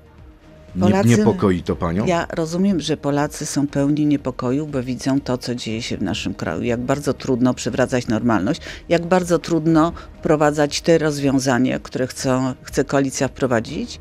Polacy- 0.79 1.07
niepokoi 1.09 1.63
to 1.63 1.75
Panią? 1.75 2.05
Ja 2.05 2.27
rozumiem, 2.33 2.79
że 2.79 2.97
Polacy 2.97 3.45
są 3.45 3.67
pełni 3.67 4.05
niepokoju, 4.05 4.67
bo 4.67 4.83
widzą 4.83 5.21
to, 5.21 5.37
co 5.37 5.55
dzieje 5.55 5.81
się 5.81 5.97
w 5.97 6.01
naszym 6.01 6.33
kraju. 6.33 6.63
Jak 6.63 6.79
bardzo 6.79 7.13
trudno 7.13 7.53
przywracać 7.53 8.07
normalność, 8.07 8.61
jak 8.89 9.05
bardzo 9.05 9.39
trudno 9.39 9.93
wprowadzać 10.19 10.81
te 10.81 10.97
rozwiązania, 10.97 11.79
które 11.79 12.07
chcą, 12.07 12.53
chce 12.63 12.85
koalicja 12.85 13.27
wprowadzić. 13.27 13.99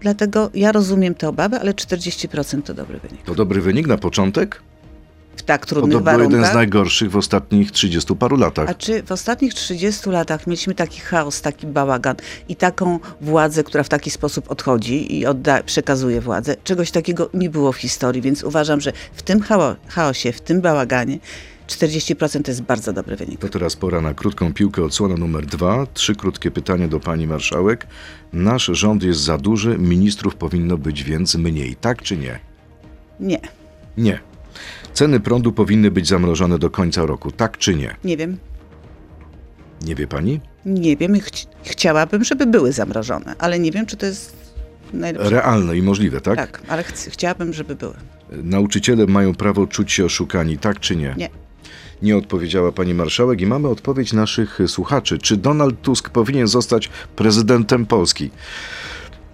Dlatego 0.00 0.50
ja 0.54 0.72
rozumiem 0.72 1.14
te 1.14 1.28
obawy, 1.28 1.60
ale 1.60 1.74
40% 1.74 2.62
to 2.62 2.74
dobry 2.74 2.98
wynik. 2.98 3.22
To 3.22 3.34
dobry 3.34 3.60
wynik 3.60 3.86
na 3.86 3.98
początek? 3.98 4.62
Tak 5.50 5.66
trudnych 5.66 5.92
to 5.98 6.00
był 6.04 6.12
jeden 6.12 6.30
z 6.30 6.32
warunkach. 6.32 6.54
najgorszych 6.54 7.10
w 7.10 7.16
ostatnich 7.16 7.70
30 7.72 8.16
paru 8.16 8.36
latach. 8.36 8.68
A 8.68 8.74
czy 8.74 9.02
w 9.02 9.12
ostatnich 9.12 9.54
30 9.54 10.10
latach 10.10 10.46
mieliśmy 10.46 10.74
taki 10.74 11.00
chaos, 11.00 11.40
taki 11.40 11.66
bałagan 11.66 12.16
i 12.48 12.56
taką 12.56 12.98
władzę, 13.20 13.64
która 13.64 13.84
w 13.84 13.88
taki 13.88 14.10
sposób 14.10 14.50
odchodzi 14.50 15.18
i 15.18 15.26
odda, 15.26 15.62
przekazuje 15.62 16.20
władzę? 16.20 16.56
Czegoś 16.64 16.90
takiego 16.90 17.30
nie 17.34 17.50
było 17.50 17.72
w 17.72 17.76
historii, 17.76 18.22
więc 18.22 18.44
uważam, 18.44 18.80
że 18.80 18.92
w 19.12 19.22
tym 19.22 19.40
chao- 19.40 19.76
chaosie, 19.88 20.32
w 20.32 20.40
tym 20.40 20.60
bałaganie 20.60 21.18
40% 21.66 22.42
to 22.42 22.50
jest 22.50 22.62
bardzo 22.62 22.92
dobry 22.92 23.16
wynik. 23.16 23.40
To 23.40 23.48
teraz 23.48 23.76
pora 23.76 24.00
na 24.00 24.14
krótką 24.14 24.54
piłkę, 24.54 24.84
odsłona 24.84 25.16
numer 25.16 25.46
dwa. 25.46 25.86
Trzy 25.94 26.14
krótkie 26.14 26.50
pytania 26.50 26.88
do 26.88 27.00
pani 27.00 27.26
marszałek. 27.26 27.86
Nasz 28.32 28.66
rząd 28.72 29.02
jest 29.02 29.20
za 29.20 29.38
duży, 29.38 29.78
ministrów 29.78 30.34
powinno 30.36 30.78
być 30.78 31.04
więc 31.04 31.34
mniej, 31.34 31.76
tak 31.80 32.02
czy 32.02 32.16
nie? 32.16 32.40
Nie, 33.20 33.40
Nie. 33.96 34.20
Ceny 34.94 35.20
prądu 35.20 35.52
powinny 35.52 35.90
być 35.90 36.08
zamrożone 36.08 36.58
do 36.58 36.70
końca 36.70 37.06
roku, 37.06 37.30
tak 37.32 37.58
czy 37.58 37.74
nie? 37.74 37.96
nie 38.04 38.16
wiem. 38.16 38.38
Nie 39.82 39.94
wie 39.94 40.06
pani? 40.06 40.40
Nie 40.66 40.96
wiem, 40.96 41.16
i 41.16 41.20
chci- 41.20 41.46
chciałabym, 41.62 42.24
żeby 42.24 42.46
były 42.46 42.72
zamrożone, 42.72 43.34
ale 43.38 43.58
nie 43.58 43.70
wiem, 43.70 43.86
czy 43.86 43.96
to 43.96 44.06
jest 44.06 44.36
najlepsze. 44.92 45.30
realne 45.30 45.76
i 45.76 45.82
możliwe, 45.82 46.20
tak? 46.20 46.36
Tak, 46.36 46.62
ale 46.68 46.82
chc- 46.82 47.10
chciałabym, 47.10 47.52
żeby 47.52 47.74
były. 47.76 47.94
Nauczyciele 48.32 49.06
mają 49.06 49.34
prawo 49.34 49.66
czuć 49.66 49.92
się 49.92 50.04
oszukani, 50.04 50.58
tak 50.58 50.80
czy 50.80 50.96
nie? 50.96 51.14
Nie. 51.16 51.28
Nie 52.02 52.16
odpowiedziała 52.16 52.72
pani 52.72 52.94
marszałek 52.94 53.40
i 53.40 53.46
mamy 53.46 53.68
odpowiedź 53.68 54.12
naszych 54.12 54.58
słuchaczy. 54.66 55.18
Czy 55.18 55.36
Donald 55.36 55.82
Tusk 55.82 56.10
powinien 56.10 56.46
zostać 56.46 56.88
prezydentem 57.16 57.86
Polski? 57.86 58.30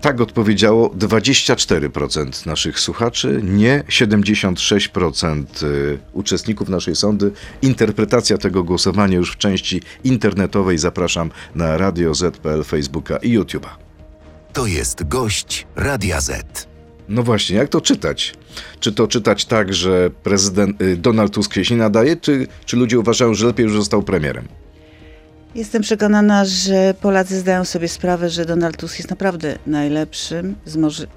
Tak 0.00 0.20
odpowiedziało 0.20 0.88
24% 0.88 2.46
naszych 2.46 2.80
słuchaczy, 2.80 3.40
nie 3.44 3.84
76% 3.88 5.44
y, 5.62 5.98
uczestników 6.12 6.68
naszej 6.68 6.96
sądy. 6.96 7.32
Interpretacja 7.62 8.38
tego 8.38 8.64
głosowania 8.64 9.16
już 9.16 9.32
w 9.32 9.36
części 9.36 9.82
internetowej 10.04 10.78
zapraszam 10.78 11.30
na 11.54 11.76
Radio 11.76 12.14
Z.pl, 12.14 12.64
Facebooka 12.64 13.16
i 13.16 13.38
YouTube'a. 13.38 13.68
To 14.52 14.66
jest 14.66 15.08
gość 15.08 15.66
Radia 15.76 16.20
Z. 16.20 16.66
No 17.08 17.22
właśnie, 17.22 17.56
jak 17.56 17.68
to 17.68 17.80
czytać? 17.80 18.34
Czy 18.80 18.92
to 18.92 19.08
czytać 19.08 19.44
tak, 19.44 19.74
że 19.74 20.10
prezydent 20.10 20.82
y, 20.82 20.96
Donald 20.96 21.32
Tusk 21.32 21.54
się 21.54 21.74
nie 21.74 21.80
nadaje, 21.80 22.16
czy, 22.16 22.46
czy 22.64 22.76
ludzie 22.76 22.98
uważają, 22.98 23.34
że 23.34 23.46
lepiej 23.46 23.64
już 23.64 23.76
został 23.76 24.02
premierem? 24.02 24.48
Jestem 25.56 25.82
przekonana, 25.82 26.44
że 26.44 26.94
Polacy 27.00 27.38
zdają 27.38 27.64
sobie 27.64 27.88
sprawę, 27.88 28.30
że 28.30 28.44
Donald 28.44 28.76
Tusk 28.76 28.98
jest 28.98 29.10
naprawdę 29.10 29.58
najlepszym, 29.66 30.54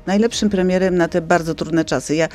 najlepszym 0.08 0.50
premierem 0.50 0.96
na 0.96 1.08
te 1.08 1.22
bardzo 1.22 1.56
trudne 1.56 1.86
czasy. 1.86 2.16
Ja 2.16 2.28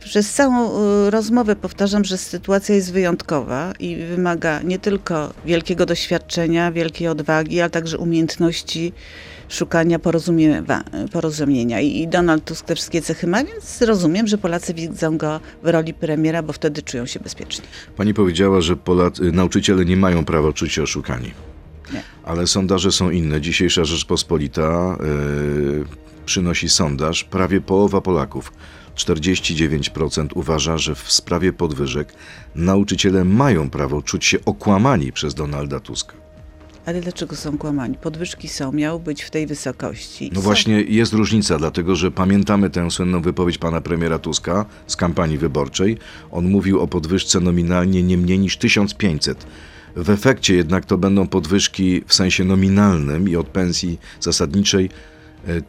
przez 0.00 0.32
całą 0.32 0.70
y, 1.06 1.10
rozmowę 1.10 1.56
powtarzam, 1.56 2.04
że 2.04 2.18
sytuacja 2.18 2.74
jest 2.74 2.92
wyjątkowa 2.92 3.72
i 3.78 3.96
wymaga 3.96 4.62
nie 4.62 4.78
tylko 4.78 5.32
wielkiego 5.44 5.86
doświadczenia, 5.86 6.72
wielkiej 6.72 7.08
odwagi, 7.08 7.60
ale 7.60 7.70
także 7.70 7.98
umiejętności 7.98 8.92
szukania 9.48 9.98
porozumienia. 11.12 11.80
I, 11.80 12.02
I 12.02 12.08
Donald 12.08 12.44
Tusk 12.44 12.66
te 12.66 12.74
wszystkie 12.74 13.02
cechy 13.02 13.26
ma, 13.26 13.44
więc 13.44 13.82
rozumiem, 13.82 14.26
że 14.26 14.38
Polacy 14.38 14.74
widzą 14.74 15.18
go 15.18 15.40
w 15.62 15.68
roli 15.68 15.94
premiera, 15.94 16.42
bo 16.42 16.52
wtedy 16.52 16.82
czują 16.82 17.06
się 17.06 17.20
bezpiecznie. 17.20 17.64
Pani 17.96 18.14
powiedziała, 18.14 18.60
że 18.60 18.76
Polacy, 18.76 19.32
nauczyciele 19.32 19.84
nie 19.84 19.96
mają 19.96 20.24
prawa 20.24 20.52
czuć 20.52 20.72
się 20.72 20.82
oszukani. 20.82 21.30
Nie. 21.92 22.02
Ale 22.24 22.46
sondaże 22.46 22.92
są 22.92 23.10
inne. 23.10 23.40
Dzisiejsza 23.40 23.84
Rzeczpospolita 23.84 24.96
yy, 25.00 25.84
przynosi 26.26 26.68
sondaż. 26.68 27.24
Prawie 27.24 27.60
połowa 27.60 28.00
Polaków, 28.00 28.52
49% 28.96 30.26
uważa, 30.34 30.78
że 30.78 30.94
w 30.94 31.12
sprawie 31.12 31.52
podwyżek 31.52 32.14
nauczyciele 32.54 33.24
mają 33.24 33.70
prawo 33.70 34.02
czuć 34.02 34.24
się 34.24 34.38
okłamani 34.44 35.12
przez 35.12 35.34
Donalda 35.34 35.80
Tuska. 35.80 36.14
Ale 36.86 37.00
dlaczego 37.00 37.36
są 37.36 37.58
kłamani? 37.58 37.94
Podwyżki 37.94 38.48
są, 38.48 38.72
miały 38.72 39.00
być 39.00 39.22
w 39.22 39.30
tej 39.30 39.46
wysokości. 39.46 40.30
No 40.32 40.40
Są. 40.40 40.44
właśnie 40.44 40.82
jest 40.82 41.12
różnica, 41.12 41.58
dlatego 41.58 41.96
że 41.96 42.10
pamiętamy 42.10 42.70
tę 42.70 42.90
słynną 42.90 43.22
wypowiedź 43.22 43.58
pana 43.58 43.80
premiera 43.80 44.18
Tuska 44.18 44.66
z 44.86 44.96
kampanii 44.96 45.38
wyborczej. 45.38 45.98
On 46.30 46.48
mówił 46.48 46.80
o 46.80 46.86
podwyżce 46.86 47.40
nominalnie 47.40 48.02
nie 48.02 48.18
mniej 48.18 48.38
niż 48.38 48.56
1500. 48.56 49.46
W 49.96 50.10
efekcie 50.10 50.54
jednak 50.54 50.84
to 50.84 50.98
będą 50.98 51.26
podwyżki 51.26 52.02
w 52.06 52.14
sensie 52.14 52.44
nominalnym 52.44 53.28
i 53.28 53.36
od 53.36 53.46
pensji 53.46 53.98
zasadniczej 54.20 54.90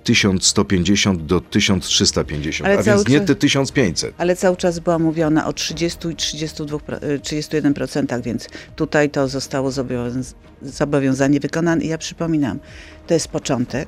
1150 0.04 1.26
do 1.26 1.42
1350, 1.42 2.68
Ale 2.70 2.80
a 2.80 2.84
więc 2.84 3.08
nie 3.08 3.22
te 3.22 3.36
1500. 3.36 4.14
Ale 4.18 4.36
cały 4.36 4.58
czas 4.58 4.80
była 4.80 5.00
mówiona 5.00 5.48
o 5.48 5.54
30 5.54 6.08
i 6.10 6.16
32, 6.16 6.80
pro- 6.80 6.98
y, 7.04 7.20
31%, 7.20 8.22
więc 8.22 8.48
tutaj 8.76 9.10
to 9.10 9.28
zostało 9.28 9.70
zobowiąz- 9.70 10.34
zobowiązanie 10.62 11.40
wykonane. 11.40 11.84
I 11.84 11.88
ja 11.88 11.98
przypominam, 11.98 12.60
to 13.08 13.14
jest 13.14 13.28
początek. 13.28 13.88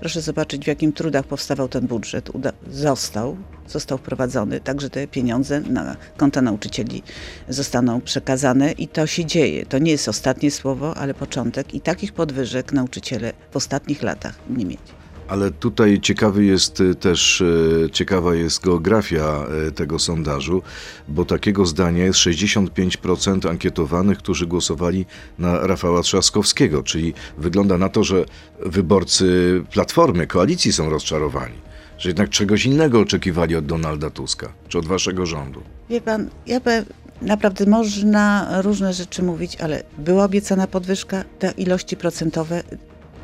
Proszę 0.00 0.20
zobaczyć, 0.20 0.64
w 0.64 0.66
jakim 0.66 0.92
trudach 0.92 1.24
powstawał 1.26 1.68
ten 1.68 1.86
budżet. 1.86 2.30
Uda- 2.30 2.52
został, 2.70 3.36
został 3.68 3.98
wprowadzony, 3.98 4.60
także 4.60 4.90
te 4.90 5.06
pieniądze 5.06 5.60
na 5.60 5.96
konta 6.16 6.42
nauczycieli 6.42 7.02
zostaną 7.48 8.00
przekazane 8.00 8.72
i 8.72 8.88
to 8.88 9.06
się 9.06 9.24
dzieje. 9.24 9.66
To 9.66 9.78
nie 9.78 9.90
jest 9.90 10.08
ostatnie 10.08 10.50
słowo, 10.50 10.96
ale 10.96 11.14
początek 11.14 11.74
i 11.74 11.80
takich 11.80 12.12
podwyżek 12.12 12.72
nauczyciele 12.72 13.32
w 13.50 13.56
ostatnich 13.56 14.02
latach 14.02 14.34
nie 14.50 14.64
mieli. 14.64 15.01
Ale 15.32 15.50
tutaj 15.50 16.00
ciekawy 16.00 16.44
jest 16.44 16.80
y, 16.80 16.94
też, 16.94 17.40
y, 17.40 17.88
ciekawa 17.92 18.34
jest 18.34 18.64
geografia 18.64 19.46
y, 19.68 19.72
tego 19.72 19.98
sondażu, 19.98 20.62
bo 21.08 21.24
takiego 21.24 21.66
zdania 21.66 22.04
jest 22.04 22.18
65% 22.18 23.50
ankietowanych, 23.50 24.18
którzy 24.18 24.46
głosowali 24.46 25.06
na 25.38 25.66
Rafała 25.66 26.02
Trzaskowskiego, 26.02 26.82
czyli 26.82 27.14
wygląda 27.38 27.78
na 27.78 27.88
to, 27.88 28.04
że 28.04 28.24
wyborcy 28.60 29.26
Platformy, 29.70 30.26
koalicji 30.26 30.72
są 30.72 30.90
rozczarowani, 30.90 31.56
że 31.98 32.08
jednak 32.08 32.30
czegoś 32.30 32.66
innego 32.66 33.00
oczekiwali 33.00 33.56
od 33.56 33.66
Donalda 33.66 34.10
Tuska, 34.10 34.52
czy 34.68 34.78
od 34.78 34.86
waszego 34.86 35.26
rządu. 35.26 35.62
Wie 35.90 36.00
pan, 36.00 36.30
ja 36.46 36.60
pe, 36.60 36.84
naprawdę 37.22 37.66
można 37.66 38.48
różne 38.62 38.92
rzeczy 38.92 39.22
mówić, 39.22 39.56
ale 39.56 39.82
była 39.98 40.24
obiecana 40.24 40.66
podwyżka, 40.66 41.24
te 41.38 41.50
ilości 41.50 41.96
procentowe, 41.96 42.62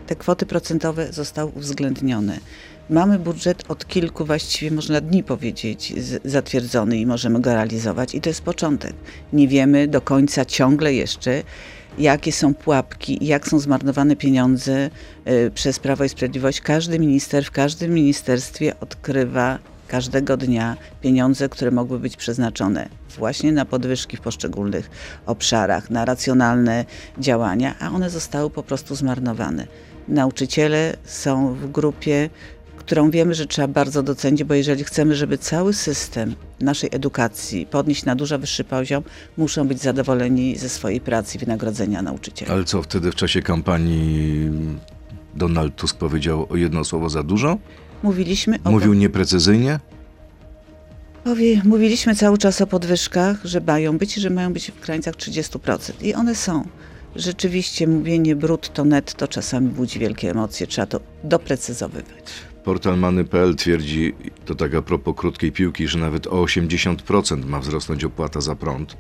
te 0.09 0.17
kwoty 0.17 0.47
procentowe 0.47 1.13
zostały 1.13 1.51
uwzględnione. 1.55 2.39
Mamy 2.91 3.19
budżet 3.19 3.65
od 3.69 3.87
kilku, 3.87 4.25
właściwie 4.25 4.71
można 4.71 5.01
dni 5.01 5.25
powiedzieć, 5.25 5.95
zatwierdzony 6.25 6.97
i 6.97 7.07
możemy 7.07 7.41
go 7.41 7.55
realizować 7.55 8.15
i 8.15 8.21
to 8.21 8.31
jest 8.31 8.43
początek. 8.43 8.95
Nie 9.33 9.49
wiemy 9.49 9.89
do 9.89 10.01
końca 10.01 10.45
ciągle 10.45 10.95
jeszcze, 10.95 11.43
jakie 11.99 12.33
są 12.33 12.55
pułapki, 12.55 13.27
jak 13.27 13.49
są 13.49 13.59
zmarnowane 13.59 14.17
pieniądze 14.17 14.91
y, 15.29 15.51
przez 15.55 15.79
Prawo 15.79 16.05
i 16.05 16.09
Sprawiedliwość. 16.09 16.61
Każdy 16.61 16.99
minister 16.99 17.45
w 17.45 17.51
każdym 17.51 17.95
ministerstwie 17.95 18.81
odkrywa 18.81 19.59
każdego 19.89 20.37
dnia 20.37 20.77
pieniądze, 21.01 21.49
które 21.49 21.71
mogły 21.71 21.99
być 21.99 22.17
przeznaczone 22.17 22.89
właśnie 23.19 23.53
na 23.53 23.65
podwyżki 23.65 24.17
w 24.17 24.21
poszczególnych 24.21 24.91
obszarach, 25.27 25.91
na 25.91 26.05
racjonalne 26.05 26.85
działania, 27.19 27.75
a 27.81 27.91
one 27.91 28.11
zostały 28.11 28.51
po 28.51 28.63
prostu 28.63 28.95
zmarnowane. 28.95 29.67
Nauczyciele 30.09 30.97
są 31.05 31.55
w 31.55 31.71
grupie, 31.71 32.31
którą 32.77 33.11
wiemy, 33.11 33.35
że 33.35 33.47
trzeba 33.47 33.69
bardzo 33.69 34.03
docenić, 34.03 34.45
bo 34.45 34.55
jeżeli 34.55 34.85
chcemy, 34.85 35.15
żeby 35.15 35.39
cały 35.39 35.75
system 35.75 36.35
naszej 36.61 36.91
edukacji 36.93 37.67
podnieść 37.67 38.05
na 38.05 38.15
dużo 38.17 38.39
wyższy 38.39 38.65
poziom, 38.65 39.03
muszą 39.37 39.69
być 39.69 39.83
zadowoleni 39.83 40.57
ze 40.57 40.69
swojej 40.69 41.01
pracy 41.01 41.37
i 41.37 41.41
wynagrodzenia 41.41 42.03
nauczycieli. 42.03 42.51
Ale 42.51 42.65
co 42.65 42.83
wtedy 42.83 43.13
w 43.13 43.15
czasie 43.15 43.43
kampanii 43.43 44.51
Donald 45.35 45.77
Tusk 45.77 45.97
powiedział 45.97 46.47
o 46.51 46.57
jedno 46.57 46.85
słowo 46.85 47.09
za 47.09 47.23
dużo? 47.23 47.59
Mówiliśmy 48.03 48.59
o 48.65 48.71
Mówił 48.71 48.95
nieprecyzyjnie? 48.95 49.81
Mówiliśmy 51.65 52.15
cały 52.15 52.39
czas 52.39 52.61
o 52.61 52.67
podwyżkach, 52.67 53.45
że 53.45 53.61
mają 53.61 53.99
być 53.99 54.17
i 54.17 54.21
że 54.21 54.31
mają 54.31 54.53
być 54.53 54.71
w 54.71 54.81
granicach 54.81 55.15
30%. 55.15 55.93
I 56.01 56.15
one 56.15 56.35
są. 56.35 56.65
Rzeczywiście 57.19 57.87
mówienie 57.87 58.37
brutto, 58.37 58.85
netto 58.85 59.29
czasami 59.29 59.69
budzi 59.69 59.99
wielkie 59.99 60.31
emocje. 60.31 60.67
Trzeba 60.67 60.87
to 60.87 61.01
doprecyzowywać. 61.25 62.25
Portal 62.65 62.99
Many.pl 62.99 63.57
twierdzi, 63.57 64.15
to 64.45 64.55
tak 64.55 64.75
a 64.75 64.83
propos 64.83 65.15
krótkiej 65.17 65.53
piłki, 65.53 65.89
że 65.89 65.99
nawet 65.99 66.27
o 66.27 66.31
80% 66.31 67.45
ma 67.45 67.61
wzrosnąć 67.61 68.05
opłata 68.05 68.41
za 68.41 68.55
prąd 68.55 68.97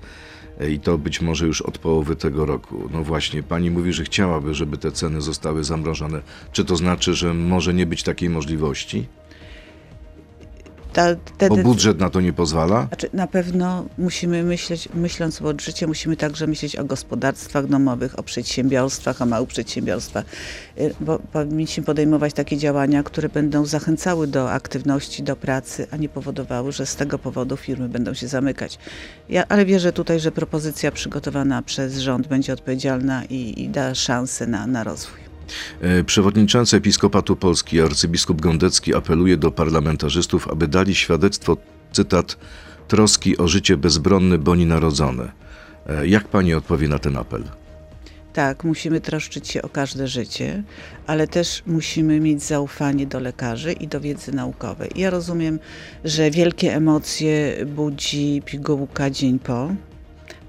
E, 0.60 0.70
i 0.70 0.80
to 0.80 0.98
być 0.98 1.20
może 1.20 1.46
już 1.46 1.62
od 1.62 1.78
połowy 1.78 2.16
tego 2.16 2.46
roku. 2.46 2.88
No 2.92 3.04
właśnie, 3.04 3.42
pani 3.42 3.70
mówi, 3.70 3.92
że 3.92 4.04
chciałaby, 4.04 4.54
żeby 4.54 4.78
te 4.78 4.92
ceny 4.92 5.20
zostały 5.20 5.64
zamrożone. 5.64 6.22
Czy 6.52 6.64
to 6.64 6.76
znaczy, 6.76 7.14
że 7.14 7.34
może 7.34 7.74
nie 7.74 7.86
być 7.86 8.02
takiej 8.02 8.30
możliwości? 8.30 9.06
Ta, 10.98 11.14
te, 11.38 11.48
Bo 11.48 11.56
budżet 11.56 11.98
na 11.98 12.10
to 12.10 12.20
nie 12.20 12.32
pozwala? 12.32 12.86
Znaczy, 12.86 13.08
na 13.12 13.26
pewno 13.26 13.84
musimy 13.98 14.42
myśleć, 14.42 14.88
myśląc 14.94 15.40
o 15.42 15.44
budżecie, 15.44 15.86
musimy 15.86 16.16
także 16.16 16.46
myśleć 16.46 16.76
o 16.76 16.84
gospodarstwach 16.84 17.66
domowych, 17.66 18.18
o 18.18 18.22
przedsiębiorstwach, 18.22 19.22
o 19.22 19.26
małych 19.26 19.48
przedsiębiorstwach, 19.48 20.24
Y, 20.80 20.94
bo 21.00 21.18
powinniśmy 21.18 21.84
podejmować 21.84 22.32
takie 22.32 22.56
działania, 22.56 23.02
które 23.02 23.28
będą 23.28 23.66
zachęcały 23.66 24.26
do 24.26 24.52
aktywności, 24.52 25.22
do 25.22 25.36
pracy, 25.36 25.86
a 25.90 25.96
nie 25.96 26.08
powodowały, 26.08 26.72
że 26.72 26.86
z 26.86 26.96
tego 26.96 27.18
powodu 27.18 27.56
firmy 27.56 27.88
będą 27.88 28.14
się 28.14 28.28
zamykać. 28.28 28.78
Ja, 29.28 29.44
ale 29.48 29.64
wierzę 29.64 29.92
tutaj, 29.92 30.20
że 30.20 30.32
propozycja 30.32 30.92
przygotowana 30.92 31.62
przez 31.62 31.98
rząd 31.98 32.26
będzie 32.26 32.52
odpowiedzialna 32.52 33.24
i, 33.24 33.62
i 33.62 33.68
da 33.68 33.94
szansę 33.94 34.46
na, 34.46 34.66
na 34.66 34.84
rozwój. 34.84 35.27
E, 35.80 36.04
Przewodniczący 36.04 36.76
Episkopatu 36.76 37.36
Polski 37.36 37.80
arcybiskup 37.80 38.40
Gondecki 38.40 38.94
apeluje 38.94 39.36
do 39.36 39.50
parlamentarzystów, 39.50 40.48
aby 40.48 40.68
dali 40.68 40.94
świadectwo, 40.94 41.56
cytat, 41.92 42.36
troski 42.88 43.38
o 43.38 43.48
życie 43.48 43.76
bezbronne 43.76 44.38
boni 44.38 44.66
narodzone. 44.66 45.32
E, 45.86 46.06
Jak 46.06 46.28
pani 46.28 46.54
odpowie 46.54 46.88
na 46.88 46.98
ten 46.98 47.16
apel? 47.16 47.44
Tak, 48.32 48.64
musimy 48.64 49.00
troszczyć 49.00 49.48
się 49.48 49.62
o 49.62 49.68
każde 49.68 50.08
życie, 50.08 50.62
ale 51.06 51.26
też 51.28 51.62
musimy 51.66 52.20
mieć 52.20 52.42
zaufanie 52.42 53.06
do 53.06 53.20
lekarzy 53.20 53.72
i 53.72 53.88
do 53.88 54.00
wiedzy 54.00 54.32
naukowej. 54.32 54.90
Ja 54.96 55.10
rozumiem, 55.10 55.58
że 56.04 56.30
wielkie 56.30 56.74
emocje 56.74 57.56
budzi 57.66 58.42
pigułka 58.44 59.10
dzień 59.10 59.38
po, 59.38 59.70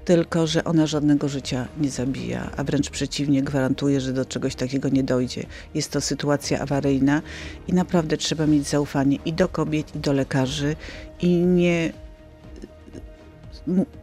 tylko 0.04 0.46
że 0.46 0.64
ona 0.64 0.86
żadnego 0.86 1.28
życia 1.28 1.68
nie 1.80 1.90
zabija, 1.90 2.50
a 2.56 2.64
wręcz 2.64 2.90
przeciwnie, 2.90 3.42
gwarantuje, 3.42 4.00
że 4.00 4.12
do 4.12 4.24
czegoś 4.24 4.54
takiego 4.54 4.88
nie 4.88 5.02
dojdzie. 5.02 5.46
Jest 5.74 5.92
to 5.92 6.00
sytuacja 6.00 6.60
awaryjna 6.60 7.22
i 7.68 7.72
naprawdę 7.72 8.16
trzeba 8.16 8.46
mieć 8.46 8.68
zaufanie 8.68 9.18
i 9.24 9.32
do 9.32 9.48
kobiet, 9.48 9.96
i 9.96 9.98
do 9.98 10.12
lekarzy 10.12 10.76
i 11.20 11.28
nie. 11.36 11.92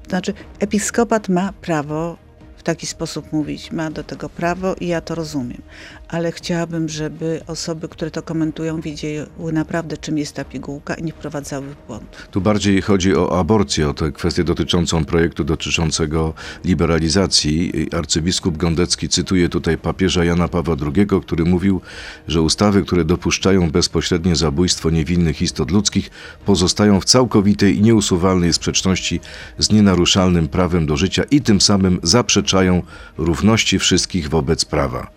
Znaczy, 0.07 0.33
episkopat 0.59 1.29
ma 1.29 1.53
prawo 1.53 2.17
w 2.57 2.63
taki 2.63 2.87
sposób 2.87 3.31
mówić, 3.31 3.71
ma 3.71 3.91
do 3.91 4.03
tego 4.03 4.29
prawo 4.29 4.75
i 4.79 4.87
ja 4.87 5.01
to 5.01 5.15
rozumiem, 5.15 5.61
ale 6.07 6.31
chciałabym, 6.31 6.89
żeby 6.89 7.41
osoby, 7.47 7.87
które 7.87 8.11
to 8.11 8.21
komentują, 8.21 8.81
wiedziały 8.81 9.53
naprawdę, 9.53 9.97
czym 9.97 10.17
jest 10.17 10.33
ta 10.33 10.45
pigułka 10.45 10.93
i 10.93 11.03
nie 11.03 11.11
wprowadzały 11.11 11.65
w 11.67 11.87
błąd. 11.87 12.27
Tu 12.31 12.41
bardziej 12.41 12.81
chodzi 12.81 13.15
o 13.15 13.39
aborcję, 13.39 13.89
o 13.89 13.93
tę 13.93 14.11
kwestię 14.11 14.43
dotyczącą 14.43 15.05
projektu 15.05 15.43
dotyczącego 15.43 16.33
liberalizacji. 16.65 17.87
Arcybiskup 17.93 18.57
Gondecki 18.57 19.09
cytuje 19.09 19.49
tutaj 19.49 19.77
papieża 19.77 20.23
Jana 20.23 20.47
Pawła 20.47 20.75
II, 20.95 21.07
który 21.21 21.45
mówił, 21.45 21.81
że 22.27 22.41
ustawy, 22.41 22.83
które 22.83 23.05
dopuszczają 23.05 23.71
bezpośrednie 23.71 24.35
zabójstwo 24.35 24.89
niewinnych 24.89 25.41
istot 25.41 25.71
ludzkich, 25.71 26.09
pozostają 26.45 27.01
w 27.01 27.05
całkowitej 27.05 27.77
i 27.77 27.81
nieusuwalnej 27.81 28.53
sprzeczności 28.53 29.19
z 29.57 29.71
nienaruszalnym 29.71 30.47
prawem 30.47 30.85
do 30.85 30.97
życia 30.97 31.23
i 31.31 31.41
tym 31.41 31.61
samym 31.61 31.99
zaprzeczają 32.03 32.83
równości 33.17 33.79
wszystkich 33.79 34.29
wobec 34.29 34.65
prawa. 34.65 35.16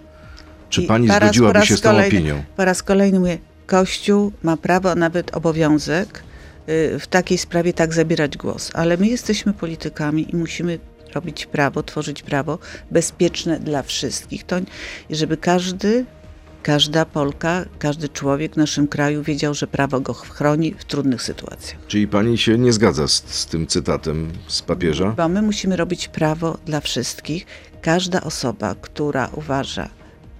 Czy 0.71 0.83
I 0.83 0.87
pani 0.87 1.09
raz- 1.09 1.19
zgodziłaby 1.19 1.67
się 1.67 1.77
z 1.77 1.81
tą 1.81 1.91
kolejny- 1.91 2.07
opinią? 2.19 2.43
Po 2.57 2.65
raz 2.65 2.83
kolejny 2.83 3.21
mówię, 3.21 3.39
Kościół 3.67 4.33
ma 4.43 4.57
prawo, 4.57 4.95
nawet 4.95 5.37
obowiązek 5.37 6.23
y, 6.69 6.99
w 6.99 7.07
takiej 7.07 7.39
sprawie 7.39 7.73
tak 7.73 7.95
zabierać 7.95 8.37
głos, 8.37 8.71
ale 8.75 8.97
my 8.97 9.07
jesteśmy 9.09 9.53
politykami 9.53 10.31
i 10.33 10.37
musimy 10.37 10.79
robić 11.15 11.47
prawo, 11.47 11.83
tworzyć 11.83 12.23
prawo 12.23 12.59
bezpieczne 12.91 13.61
dla 13.61 13.83
wszystkich. 13.83 14.45
To, 14.45 14.57
żeby 15.11 15.37
każdy, 15.37 16.05
każda 16.63 17.05
Polka, 17.05 17.65
każdy 17.79 18.09
człowiek 18.09 18.55
w 18.55 18.57
naszym 18.57 18.89
kraju 18.89 19.23
wiedział, 19.23 19.55
że 19.55 19.67
prawo 19.67 20.01
go 20.01 20.15
chroni 20.15 20.75
w 20.79 20.85
trudnych 20.85 21.23
sytuacjach. 21.23 21.81
Czyli 21.89 22.09
pani 22.09 22.39
się 22.39 22.59
nie 22.59 22.73
zgadza 22.73 23.09
z, 23.09 23.25
z 23.27 23.47
tym 23.47 23.67
cytatem 23.67 24.33
z 24.47 24.63
papieża? 24.63 25.11
Bo 25.17 25.29
my 25.29 25.43
musimy 25.43 25.77
robić 25.77 26.09
prawo 26.09 26.59
dla 26.67 26.81
wszystkich. 26.81 27.47
Każda 27.83 28.21
osoba, 28.21 28.75
która 28.81 29.29
uważa, 29.35 29.89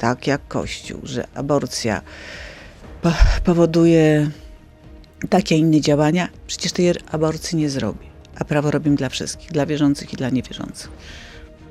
tak 0.01 0.27
jak 0.27 0.49
Kościół, 0.49 1.01
że 1.03 1.27
aborcja 1.35 2.01
po- 3.03 3.13
powoduje 3.45 4.31
takie 5.31 5.57
inne 5.57 5.81
działania, 5.81 6.29
przecież 6.47 6.73
tej 6.73 6.93
aborcji 7.13 7.59
nie 7.59 7.71
zrobi. 7.71 8.07
A 8.39 8.45
prawo 8.45 8.71
robimy 8.71 8.97
dla 8.97 9.09
wszystkich, 9.09 9.53
dla 9.53 9.67
wierzących 9.67 10.13
i 10.13 10.17
dla 10.17 10.31
niewierzących. 10.31 10.91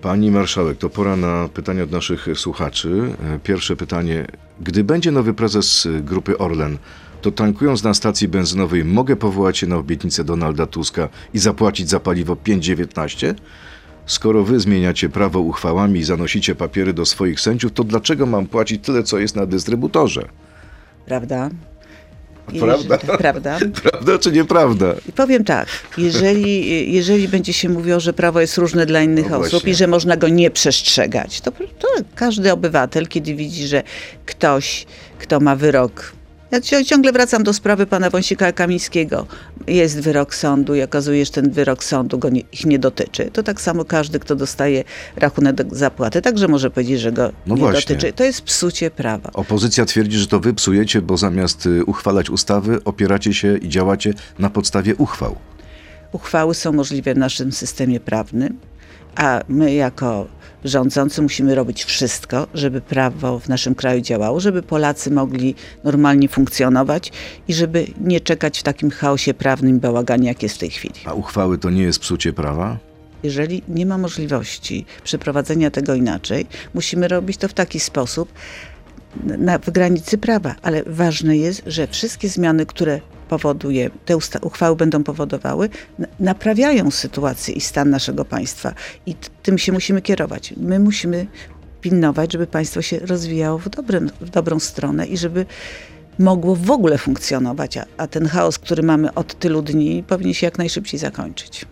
Pani 0.02 0.32
marszałek, 0.32 0.78
to 0.78 0.90
pora 0.90 1.16
na 1.16 1.50
pytania 1.54 1.84
od 1.84 1.92
naszych 1.92 2.28
słuchaczy. 2.36 3.16
E, 3.36 3.40
Pierwsze 3.40 3.76
pytanie. 3.76 4.26
Gdy 4.62 4.84
będzie 4.84 5.12
nowy 5.12 5.34
prezes 5.34 5.86
y, 5.86 6.02
grupy 6.02 6.38
Orlen, 6.38 6.78
to 7.22 7.32
tankując 7.32 7.84
na 7.84 7.94
stacji 7.94 8.28
benzynowej 8.28 8.86
mogę 8.86 9.16
powołać 9.16 9.58
się 9.58 9.68
na 9.68 9.76
obietnicę 9.78 10.24
Donalda 10.24 10.66
Tuska 10.66 11.10
i 11.34 11.40
zapłacić 11.40 11.90
za 11.90 12.00
paliwo 12.00 12.34
5,19? 12.36 13.34
Skoro 14.10 14.44
wy 14.44 14.60
zmieniacie 14.60 15.10
prawo 15.10 15.40
uchwałami 15.40 16.00
i 16.00 16.04
zanosicie 16.04 16.56
papiery 16.56 16.94
do 16.94 17.06
swoich 17.06 17.40
sędziów, 17.40 17.72
to 17.72 17.84
dlaczego 17.84 18.26
mam 18.26 18.48
płacić 18.48 18.86
tyle, 18.86 19.04
co 19.04 19.20
jest 19.20 19.36
na 19.36 19.46
dystrybutorze? 19.46 20.26
Prawda? 21.06 21.50
Prawda? 22.60 22.98
Prawda. 22.98 23.60
Prawda 23.84 24.20
czy 24.20 24.32
nieprawda? 24.32 24.96
I 25.10 25.12
powiem 25.12 25.44
tak, 25.44 25.68
jeżeli, 25.98 26.94
jeżeli 26.94 27.28
będzie 27.28 27.54
się 27.54 27.70
mówiło, 27.70 28.00
że 28.00 28.14
prawo 28.14 28.42
jest 28.42 28.58
różne 28.58 28.86
dla 28.86 29.02
innych 29.02 29.30
No 29.30 29.38
osób 29.38 29.52
właśnie. 29.52 29.72
i 29.72 29.76
że 29.76 29.88
można 29.88 30.18
go 30.18 30.28
nie 30.28 30.52
przestrzegać, 30.52 31.42
to, 31.42 31.52
to 31.52 31.88
każdy 32.16 32.52
obywatel, 32.54 33.08
kiedy 33.08 33.36
widzi, 33.36 33.68
że 33.68 33.84
ktoś, 34.26 34.86
kto 35.20 35.40
ma 35.40 35.56
wyrok. 35.56 36.19
Ja 36.52 36.62
ci- 36.62 36.86
ciągle 36.86 37.12
wracam 37.12 37.44
do 37.44 37.54
sprawy 37.54 37.86
pana 37.86 38.10
Wąsika 38.10 38.52
Kamińskiego. 38.52 39.26
Jest 39.68 40.00
wyrok 40.00 40.36
sądu 40.36 40.76
i 40.76 40.82
okazuje 40.82 41.20
się, 41.20 41.26
że 41.26 41.32
ten 41.32 41.52
wyrok 41.52 41.84
sądu 41.84 42.18
go 42.18 42.30
nie, 42.30 42.42
ich 42.42 42.66
nie 42.66 42.80
dotyczy. 42.80 43.30
To 43.34 43.44
tak 43.44 43.62
samo 43.62 43.86
każdy, 43.86 44.20
kto 44.20 44.36
dostaje 44.36 44.84
rachunek 45.16 45.56
zapłaty, 45.76 46.22
także 46.22 46.48
może 46.48 46.70
powiedzieć, 46.72 47.00
że 47.00 47.12
go 47.12 47.32
No 47.48 47.56
nie 47.56 47.62
właśnie. 47.62 47.96
dotyczy. 47.96 48.14
To 48.14 48.24
jest 48.24 48.42
psucie 48.42 48.92
prawa. 48.92 49.30
Opozycja 49.34 49.86
twierdzi, 49.86 50.18
że 50.18 50.28
to 50.28 50.40
wy 50.40 50.54
psujecie, 50.54 51.02
bo 51.02 51.18
zamiast 51.18 51.66
y, 51.66 51.86
uchwalać 51.86 52.30
ustawy, 52.30 52.84
opieracie 52.84 53.34
się 53.34 53.58
i 53.58 53.70
działacie 53.70 54.14
na 54.40 54.50
podstawie 54.50 54.96
uchwał. 54.96 55.36
Uchwały 56.12 56.56
są 56.56 56.72
możliwe 56.72 57.14
w 57.14 57.18
naszym 57.18 57.52
systemie 57.52 58.00
prawnym, 58.00 58.58
a 59.16 59.42
my 59.48 59.74
jako 59.74 60.28
rządzący 60.66 61.22
musimy 61.22 61.56
robić 61.56 61.84
wszystko, 61.84 62.48
żeby 62.54 62.82
prawo 62.82 63.40
w 63.40 63.50
naszym 63.50 63.76
kraju 63.76 64.02
działało, 64.02 64.40
żeby 64.40 64.64
Polacy 64.64 65.12
mogli 65.12 65.56
normalnie 65.84 66.30
funkcjonować 66.30 67.12
i 67.48 67.54
żeby 67.54 67.88
nie 68.02 68.20
czekać 68.20 68.60
w 68.60 68.64
takim 68.64 68.92
chaosie 68.92 69.34
prawnym 69.34 69.78
i 69.78 69.80
bałaganie, 69.80 70.28
jak 70.28 70.44
jest 70.44 70.56
w 70.56 70.60
tej 70.60 70.70
chwili. 70.70 70.96
A 71.06 71.14
uchwały 71.14 71.58
to 71.58 71.70
nie 71.70 71.84
jest 71.84 72.00
psucie 72.00 72.34
prawa? 72.34 72.78
Jeżeli 73.24 73.64
nie 73.68 73.86
ma 73.86 73.98
możliwości 73.98 74.86
przeprowadzenia 75.04 75.72
tego 75.72 75.94
inaczej, 75.94 76.46
musimy 76.74 77.08
robić 77.08 77.38
to 77.38 77.48
w 77.48 77.54
taki 77.54 77.80
sposób, 77.80 78.34
na, 79.24 79.60
w 79.60 79.70
granicy 79.70 80.18
prawa, 80.18 80.56
ale 80.62 80.84
ważne 80.84 81.38
jest, 81.38 81.62
że 81.66 81.88
wszystkie 81.88 82.30
zmiany, 82.30 82.66
które 82.66 83.02
powoduje, 83.30 83.90
te 84.06 84.18
uchwały 84.42 84.76
będą 84.76 85.04
powodowały, 85.04 85.70
na- 86.00 86.08
naprawiają 86.20 86.92
sytuację 86.92 87.54
i 87.54 87.62
stan 87.62 87.90
naszego 87.90 88.26
państwa. 88.26 88.74
I 89.06 89.16
tym 89.44 89.58
się 89.58 89.72
musimy 89.72 90.02
kierować. 90.02 90.54
My 90.58 90.80
musimy 90.80 91.28
pilnować, 91.82 92.34
żeby 92.34 92.48
państwo 92.48 92.82
się 92.82 93.00
rozwijało 93.00 93.58
w, 93.58 93.70
dobrym, 93.70 94.10
w 94.22 94.30
dobrą 94.30 94.60
stronę 94.60 95.06
i 95.08 95.18
żeby 95.18 95.46
mogło 96.20 96.56
w 96.56 96.72
ogóle 96.72 96.98
funkcjonować, 96.98 97.78
a, 97.78 97.86
a 97.98 98.08
ten 98.08 98.28
chaos, 98.28 98.60
który 98.60 98.84
mamy 98.84 99.14
od 99.14 99.40
tylu 99.40 99.62
dni, 99.62 100.04
powinien 100.08 100.34
się 100.34 100.48
jak 100.48 100.58
najszybciej 100.58 101.00
zakończyć. 101.00 101.66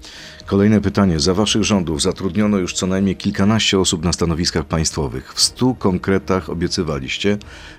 Kolejne 0.47 0.81
pytanie. 0.81 1.19
Za 1.19 1.33
waszych 1.33 1.63
rządów 1.63 2.01
zatrudniono 2.01 2.57
już 2.57 2.73
co 2.73 2.87
najmniej 2.87 3.15
kilkanaście 3.15 3.79
osób 3.79 4.03
na 4.03 4.13
stanowiskach 4.13 4.65
państwowych. 4.65 5.33
W 5.33 5.41
stu 5.41 5.75
konkretach 5.75 6.49
obiecywaliście, 6.49 7.37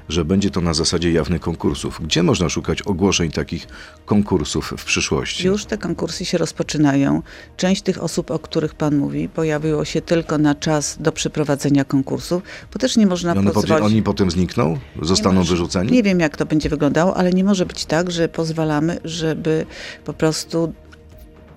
że 0.09 0.25
będzie 0.25 0.51
to 0.51 0.61
na 0.61 0.75
zasadzie 0.75 1.13
jawnych 1.13 1.41
konkursów. 1.41 2.01
Gdzie 2.05 2.23
można 2.23 2.49
szukać 2.49 2.83
ogłoszeń 2.83 3.31
takich 3.31 3.67
konkursów 4.07 4.75
w 4.77 4.85
przyszłości? 4.85 5.47
Już 5.47 5.65
te 5.65 5.79
konkursy 5.79 6.25
się 6.25 6.39
rozpoczynają. 6.39 7.23
Część 7.57 7.83
tych 7.83 8.03
osób, 8.03 8.31
o 8.31 8.39
których 8.39 8.75
Pan 8.75 8.97
mówi, 8.97 9.29
pojawiło 9.29 9.85
się 9.85 10.01
tylko 10.01 10.39
na 10.39 10.55
czas 10.55 10.97
do 11.01 11.13
przeprowadzenia 11.13 11.85
konkursów, 11.85 12.43
bo 12.73 12.79
też 12.79 12.97
nie 12.97 13.07
można 13.07 13.35
pozwolić... 13.35 13.85
oni 13.85 14.03
potem 14.03 14.31
znikną? 14.31 14.79
Zostaną 15.03 15.33
Nie 15.33 15.39
może- 15.39 15.51
wyrzuceni? 15.51 15.93
Nie 15.93 16.03
wiem, 16.03 16.21
jak 16.21 16.37
to 16.37 16.47
będzie 16.47 16.69
wyglądało, 16.69 17.17
ale 17.17 17.31
nie 17.33 17.45
może 17.45 17.67
być 17.67 17.85
tak, 17.85 18.11
że 18.11 18.29
pozwalamy, 18.29 19.01
żeby 19.05 19.67
po 20.05 20.13
prostu 20.13 20.73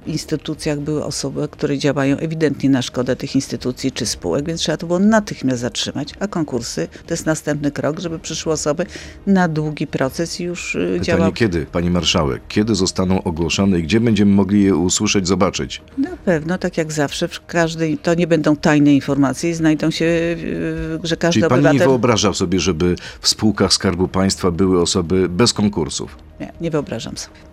instytucjach 0.07 0.79
były 0.79 1.05
osoby, 1.05 1.47
które 1.51 1.77
działają 1.77 2.17
ewidentnie 2.17 2.69
na 2.69 2.81
szkodę 2.81 3.15
tych 3.15 3.35
instytucji 3.35 3.91
czy 3.91 4.05
spółek, 4.05 4.45
więc 4.45 4.61
trzeba 4.61 4.77
to 4.77 4.87
było 4.87 4.99
natychmiast 4.99 5.61
zatrzymać, 5.61 6.13
a 6.19 6.27
konkursy 6.27 6.87
to 7.07 7.13
jest 7.13 7.25
następny 7.25 7.71
krok, 7.71 7.99
żeby 7.99 8.19
przyszły 8.19 8.51
osoby 8.51 8.85
na 9.27 9.47
długi 9.47 9.87
proces 9.87 10.39
i 10.39 10.43
już 10.43 10.75
y, 10.75 10.79
Pytanie 10.79 11.01
działały. 11.01 11.33
kiedy, 11.33 11.65
pani 11.65 11.89
marszałek? 11.89 12.41
Kiedy 12.47 12.75
zostaną 12.75 13.23
ogłoszone 13.23 13.79
i 13.79 13.83
gdzie 13.83 13.99
będziemy 13.99 14.31
mogli 14.31 14.63
je 14.63 14.75
usłyszeć, 14.75 15.27
zobaczyć? 15.27 15.81
Na 15.97 16.17
pewno, 16.25 16.57
tak 16.57 16.77
jak 16.77 16.91
zawsze, 16.91 17.27
w 17.27 17.45
każdej, 17.45 17.97
to 17.97 18.13
nie 18.13 18.27
będą 18.27 18.55
tajne 18.55 18.93
informacje 18.93 19.49
i 19.49 19.53
znajdą 19.53 19.91
się, 19.91 20.05
y, 20.05 20.37
że 21.03 21.17
każdy 21.17 21.39
Czyli 21.39 21.49
pani 21.49 21.63
nie 21.63 21.69
obywatel... 21.69 21.87
wyobraża 21.87 22.33
sobie, 22.33 22.59
żeby 22.59 22.95
w 23.21 23.27
spółkach 23.27 23.73
Skarbu 23.73 24.07
Państwa 24.07 24.51
były 24.51 24.81
osoby 24.81 25.29
bez 25.29 25.53
konkursów? 25.53 26.17
Nie, 26.39 26.53
nie 26.61 26.71
wyobrażam 26.71 27.17
sobie. 27.17 27.50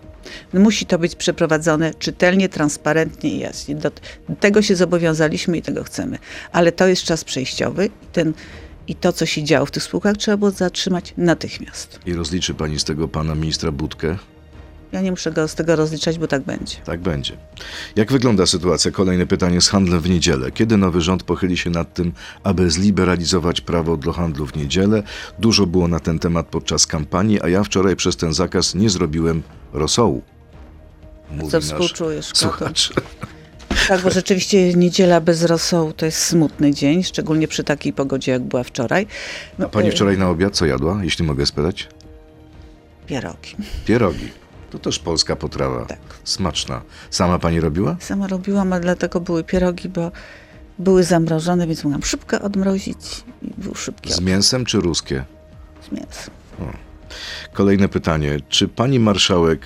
Musi 0.53 0.85
to 0.85 0.99
być 0.99 1.15
przeprowadzone 1.15 1.93
czytelnie, 1.93 2.49
transparentnie 2.49 3.29
i 3.29 3.39
jasnie. 3.39 3.75
Do 3.75 3.91
tego 4.39 4.61
się 4.61 4.75
zobowiązaliśmy 4.75 5.57
i 5.57 5.61
tego 5.61 5.83
chcemy. 5.83 6.19
Ale 6.51 6.71
to 6.71 6.87
jest 6.87 7.03
czas 7.03 7.23
przejściowy 7.23 7.85
i, 7.85 8.07
ten, 8.13 8.33
i 8.87 8.95
to, 8.95 9.13
co 9.13 9.25
się 9.25 9.43
działo 9.43 9.65
w 9.65 9.71
tych 9.71 9.83
spółkach, 9.83 10.17
trzeba 10.17 10.37
było 10.37 10.51
zatrzymać 10.51 11.13
natychmiast. 11.17 11.99
I 12.05 12.13
rozliczy 12.13 12.53
pani 12.53 12.79
z 12.79 12.83
tego 12.83 13.07
pana 13.07 13.35
ministra 13.35 13.71
Budkę? 13.71 14.17
Ja 14.91 15.01
nie 15.01 15.11
muszę 15.11 15.31
go 15.31 15.47
z 15.47 15.55
tego 15.55 15.75
rozliczać, 15.75 16.19
bo 16.19 16.27
tak 16.27 16.41
będzie. 16.41 16.75
Tak 16.85 16.99
będzie. 16.99 17.37
Jak 17.95 18.11
wygląda 18.11 18.45
sytuacja? 18.45 18.91
Kolejne 18.91 19.25
pytanie 19.25 19.61
z 19.61 19.69
handlem 19.69 20.01
w 20.01 20.09
niedzielę. 20.09 20.51
Kiedy 20.51 20.77
nowy 20.77 21.01
rząd 21.01 21.23
pochyli 21.23 21.57
się 21.57 21.69
nad 21.69 21.93
tym, 21.93 22.11
aby 22.43 22.71
zliberalizować 22.71 23.61
prawo 23.61 23.97
do 23.97 24.13
handlu 24.13 24.45
w 24.45 24.55
niedzielę? 24.55 25.03
Dużo 25.39 25.65
było 25.65 25.87
na 25.87 25.99
ten 25.99 26.19
temat 26.19 26.47
podczas 26.47 26.87
kampanii, 26.87 27.41
a 27.41 27.49
ja 27.49 27.63
wczoraj 27.63 27.95
przez 27.95 28.17
ten 28.17 28.33
zakaz 28.33 28.75
nie 28.75 28.89
zrobiłem 28.89 29.43
rosołu. 29.73 30.21
Mówi 31.31 31.51
Co 31.51 31.61
współczujesz, 31.61 32.31
słuchacz. 32.33 32.93
Tak, 33.87 34.01
bo 34.01 34.09
rzeczywiście 34.09 34.73
niedziela 34.73 35.21
bez 35.21 35.43
rosołu 35.43 35.93
to 35.93 36.05
jest 36.05 36.17
smutny 36.25 36.73
dzień, 36.73 37.03
szczególnie 37.03 37.47
przy 37.47 37.63
takiej 37.63 37.93
pogodzie, 37.93 38.31
jak 38.31 38.41
była 38.41 38.63
wczoraj. 38.63 39.07
A 39.59 39.65
pani 39.65 39.87
E, 39.87 39.91
wczoraj 39.91 40.17
na 40.17 40.29
obiad 40.29 40.55
co 40.55 40.65
jadła, 40.65 40.99
jeśli 41.03 41.25
mogę 41.25 41.45
spytać? 41.45 41.87
Pierogi. 43.07 43.55
Pierogi. 43.85 44.29
To 44.69 44.79
też 44.79 44.99
polska 44.99 45.35
potrawa. 45.35 45.85
Tak. 45.85 45.99
Smaczna. 46.23 46.81
Sama 47.09 47.39
pani 47.39 47.59
robiła? 47.59 47.95
Sama 47.99 48.27
robiłam, 48.27 48.73
a 48.73 48.79
dlatego 48.79 49.19
były 49.19 49.43
pierogi, 49.43 49.89
bo 49.89 50.11
były 50.79 51.03
zamrożone, 51.03 51.67
więc 51.67 51.83
mogłam 51.83 52.03
szybko 52.03 52.41
odmrozić 52.41 53.23
i 53.41 53.51
był 53.57 53.75
szybki 53.75 54.13
Z 54.13 54.21
mięsem 54.21 54.65
czy 54.65 54.79
ruskie? 54.79 55.23
z 55.89 55.91
mięsem. 55.91 56.33
Kolejne 57.53 57.89
pytanie. 57.89 58.39
Czy 58.49 58.67
pani 58.67 58.99
marszałek, 58.99 59.61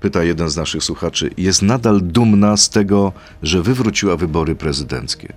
pyta 0.00 0.22
jeden 0.24 0.48
z 0.50 0.56
naszych 0.56 0.84
słuchaczy, 0.84 1.30
jest 1.36 1.62
nadal 1.62 2.00
dumna 2.02 2.56
z 2.56 2.70
tego, 2.70 3.12
że 3.42 3.62
wywróciła 3.62 4.16
wybory 4.16 4.54
prezydenckie? 4.54 5.32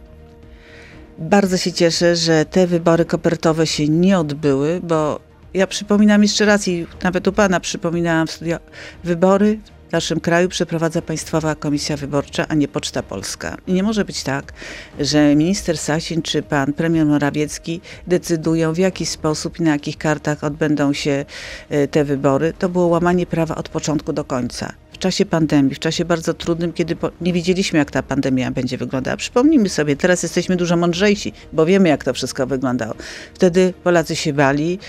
Bardzo 1.19 1.57
się 1.57 1.73
cieszę, 1.73 2.15
że 2.15 2.45
te 2.45 2.67
wybory 2.67 3.05
kopertowe 3.05 3.67
się 3.67 3.87
nie 3.87 4.19
odbyły, 4.19 4.79
bo 4.83 5.19
ja 5.53 5.67
przypominam 5.67 6.21
jeszcze 6.21 6.45
raz 6.45 6.67
i 6.67 6.87
nawet 7.03 7.27
u 7.27 7.31
pana 7.31 7.59
przypominałam 7.59 8.27
w 8.27 8.31
studio, 8.31 8.57
wybory 9.03 9.59
w 9.89 9.91
naszym 9.91 10.19
kraju 10.19 10.49
przeprowadza 10.49 11.01
Państwowa 11.01 11.55
Komisja 11.55 11.97
Wyborcza, 11.97 12.47
a 12.47 12.55
nie 12.55 12.67
Poczta 12.67 13.03
Polska. 13.03 13.57
I 13.67 13.73
nie 13.73 13.83
może 13.83 14.05
być 14.05 14.23
tak, 14.23 14.53
że 14.99 15.35
minister 15.35 15.77
Sasin 15.77 16.21
czy 16.21 16.41
pan 16.41 16.73
premier 16.73 17.05
Morawiecki 17.05 17.81
decydują 18.07 18.73
w 18.73 18.77
jaki 18.77 19.05
sposób 19.05 19.59
i 19.59 19.63
na 19.63 19.71
jakich 19.71 19.97
kartach 19.97 20.43
odbędą 20.43 20.93
się 20.93 21.25
e, 21.69 21.87
te 21.87 22.03
wybory. 22.03 22.53
To 22.59 22.69
było 22.69 22.87
łamanie 22.87 23.25
prawa 23.25 23.55
od 23.55 23.69
początku 23.69 24.13
do 24.13 24.23
końca. 24.23 24.73
W 24.91 24.97
czasie 24.97 25.25
pandemii, 25.25 25.75
w 25.75 25.79
czasie 25.79 26.05
bardzo 26.05 26.33
trudnym, 26.33 26.73
kiedy 26.73 26.95
nie 27.21 27.33
wiedzieliśmy, 27.33 27.79
jak 27.79 27.91
ta 27.91 28.03
pandemia 28.03 28.51
będzie 28.51 28.77
wyglądała. 28.77 29.17
Przypomnijmy 29.17 29.69
sobie, 29.69 29.95
teraz 29.95 30.23
jesteśmy 30.23 30.55
dużo 30.55 30.77
mądrzejsi, 30.77 31.33
bo 31.53 31.65
wiemy, 31.65 31.89
jak 31.89 32.03
to 32.03 32.13
wszystko 32.13 32.47
wyglądało. 32.47 32.93
Wtedy 33.33 33.73
Polacy 33.83 34.15
się 34.15 34.33
bali, 34.33 34.79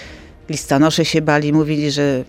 listonosze 0.51 1.05
się 1.05 1.23
bali, 1.23 1.53
mówili, 1.53 1.91
że 1.91 2.25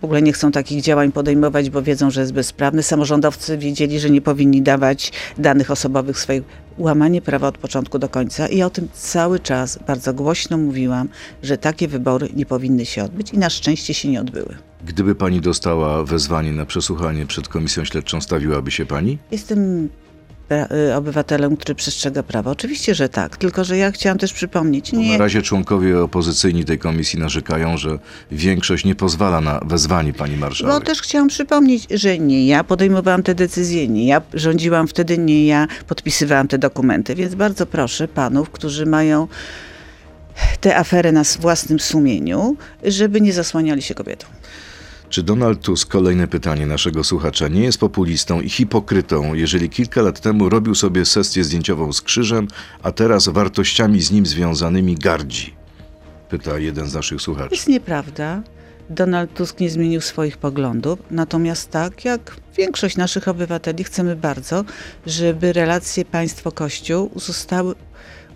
w 0.00 0.04
ogóle 0.04 0.22
nie 0.22 0.32
chcą 0.32 0.52
takich 0.52 0.82
działań 0.82 1.12
podejmować, 1.12 1.70
bo 1.70 1.82
wiedzą, 1.82 2.10
że 2.10 2.20
jest 2.20 2.32
bezprawny. 2.32 2.82
Samorządowcy 2.82 3.58
wiedzieli, 3.58 4.00
że 4.00 4.10
nie 4.10 4.20
powinni 4.20 4.62
dawać 4.62 5.12
danych 5.38 5.70
osobowych 5.70 6.18
swoich. 6.18 6.42
Łamanie 6.78 7.22
prawa 7.22 7.48
od 7.48 7.58
początku 7.58 7.98
do 7.98 8.08
końca. 8.08 8.48
I 8.48 8.56
ja 8.56 8.66
o 8.66 8.70
tym 8.70 8.88
cały 8.92 9.40
czas 9.40 9.78
bardzo 9.86 10.14
głośno 10.14 10.58
mówiłam, 10.58 11.08
że 11.42 11.58
takie 11.58 11.88
wybory 11.88 12.28
nie 12.36 12.46
powinny 12.46 12.86
się 12.86 13.04
odbyć 13.04 13.32
i 13.32 13.38
na 13.38 13.50
szczęście 13.50 13.94
się 13.94 14.08
nie 14.08 14.20
odbyły. 14.20 14.56
Gdyby 14.86 15.14
pani 15.14 15.40
dostała 15.40 16.04
wezwanie 16.04 16.52
na 16.52 16.66
przesłuchanie 16.66 17.26
przed 17.26 17.48
komisją 17.48 17.84
śledczą, 17.84 18.20
stawiłaby 18.20 18.70
się 18.70 18.86
pani? 18.86 19.18
Jestem 19.30 19.88
obywatelem, 20.96 21.56
który 21.56 21.74
przestrzega 21.74 22.22
prawa. 22.22 22.50
Oczywiście, 22.50 22.94
że 22.94 23.08
tak, 23.08 23.36
tylko 23.36 23.64
że 23.64 23.76
ja 23.76 23.92
chciałam 23.92 24.18
też 24.18 24.32
przypomnieć, 24.32 24.92
na 24.92 24.98
nie, 24.98 25.18
razie 25.18 25.42
członkowie 25.42 26.02
opozycyjni 26.02 26.64
tej 26.64 26.78
komisji 26.78 27.18
narzekają, 27.18 27.76
że 27.78 27.98
większość 28.30 28.84
nie 28.84 28.94
pozwala 28.94 29.40
na 29.40 29.60
wezwanie 29.66 30.12
pani 30.12 30.34
No 30.34 30.40
marszałek. 30.40 30.84
też 30.84 31.02
chciałam 31.02 31.28
przypomnieć, 31.28 31.86
że 31.90 32.18
nie 32.18 32.46
ja 32.46 32.64
podejmowałam 32.64 33.22
te 33.22 33.34
decyzje, 33.34 33.88
nie 33.88 34.06
ja 34.06 34.22
rządziłam 34.34 34.88
wtedy, 34.88 35.18
nie 35.18 35.46
ja 35.46 35.66
podpisywałam 35.86 36.48
te 36.48 36.58
dokumenty, 36.58 37.14
więc 37.14 37.34
bardzo 37.34 37.66
proszę 37.66 38.08
panów, 38.08 38.50
którzy 38.50 38.86
mają 38.86 39.28
tę 40.60 40.76
aferę 40.76 41.12
na 41.12 41.22
własnym 41.40 41.80
sumieniu, 41.80 42.56
żeby 42.84 43.20
nie 43.20 43.32
zasłaniali 43.32 43.82
się 43.82 43.94
kobietą. 43.94 44.26
Czy 45.08 45.22
Donald 45.22 45.60
Tusk, 45.62 45.88
kolejne 45.88 46.28
pytanie 46.28 46.66
naszego 46.66 47.04
słuchacza, 47.04 47.48
nie 47.48 47.60
jest 47.60 47.78
populistą 47.78 48.40
i 48.40 48.48
hipokrytą, 48.50 49.34
jeżeli 49.34 49.70
kilka 49.70 50.02
lat 50.02 50.20
temu 50.20 50.48
robił 50.48 50.74
sobie 50.74 51.04
sesję 51.04 51.44
zdjęciową 51.44 51.92
z 51.92 52.02
krzyżem, 52.02 52.48
a 52.82 52.92
teraz 52.92 53.28
wartościami 53.28 54.02
z 54.02 54.10
nim 54.10 54.26
związanymi 54.26 54.94
gardzi? 54.94 55.54
Pyta 56.28 56.58
jeden 56.58 56.86
z 56.90 56.94
naszych 56.94 57.18
To 57.18 57.24
słuchaczy. 57.24 57.54
jest 57.54 57.68
nieprawda. 57.68 58.42
Donald 58.90 59.34
Tusk 59.34 59.60
nie 59.60 59.70
zmienił 59.70 60.00
swoich 60.00 60.36
poglądów, 60.36 60.98
natomiast 61.10 61.70
tak 61.70 62.04
jak 62.04 62.36
większość 62.56 62.96
naszych 62.96 63.28
obywateli 63.28 63.84
chcemy 63.84 64.16
bardzo, 64.16 64.64
żeby 65.06 65.52
relacje 65.52 66.04
państwo-kościół 66.04 67.10
zostały 67.16 67.74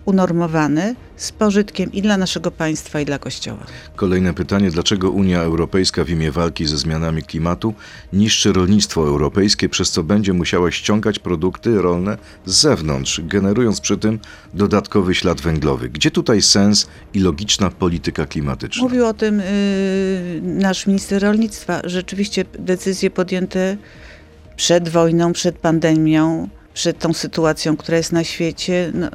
unormowane 0.05 0.95
z 1.15 1.31
pożytkiem 1.31 1.91
i 1.91 2.01
dla 2.01 2.17
naszego 2.17 2.51
państwa, 2.51 3.01
i 3.01 3.05
dla 3.05 3.19
Kościoła. 3.19 3.65
Kolejne 3.95 4.33
pytanie, 4.33 4.71
dlaczego 4.71 5.11
Unia 5.11 5.41
Europejska 5.41 6.03
w 6.03 6.09
imię 6.09 6.31
walki 6.31 6.65
ze 6.65 6.77
zmianami 6.77 7.23
klimatu 7.23 7.73
niszczy 8.13 8.53
rolnictwo 8.53 9.07
europejskie, 9.07 9.69
przez 9.69 9.91
co 9.91 10.03
będzie 10.03 10.33
musiała 10.33 10.71
ściągać 10.71 11.19
produkty 11.19 11.81
rolne 11.81 12.17
z 12.45 12.61
zewnątrz, 12.61 13.21
generując 13.23 13.81
przy 13.81 13.97
tym 13.97 14.19
dodatkowy 14.53 15.15
ślad 15.15 15.41
węglowy? 15.41 15.89
Gdzie 15.89 16.11
tutaj 16.11 16.41
sens 16.41 16.87
i 17.13 17.19
logiczna 17.19 17.69
polityka 17.69 18.25
klimatyczna? 18.25 18.83
Mówił 18.83 19.05
o 19.05 19.13
tym 19.13 19.39
y, 19.39 20.41
nasz 20.43 20.87
minister 20.87 21.21
rolnictwa. 21.21 21.81
Rzeczywiście 21.83 22.45
decyzje 22.59 23.09
podjęte 23.09 23.77
przed 24.55 24.89
wojną, 24.89 25.33
przed 25.33 25.57
pandemią, 25.57 26.49
przed 26.73 26.99
tą 26.99 27.13
sytuacją, 27.13 27.77
która 27.77 27.97
jest 27.97 28.11
na 28.11 28.23
świecie. 28.23 28.91
No, 28.93 29.07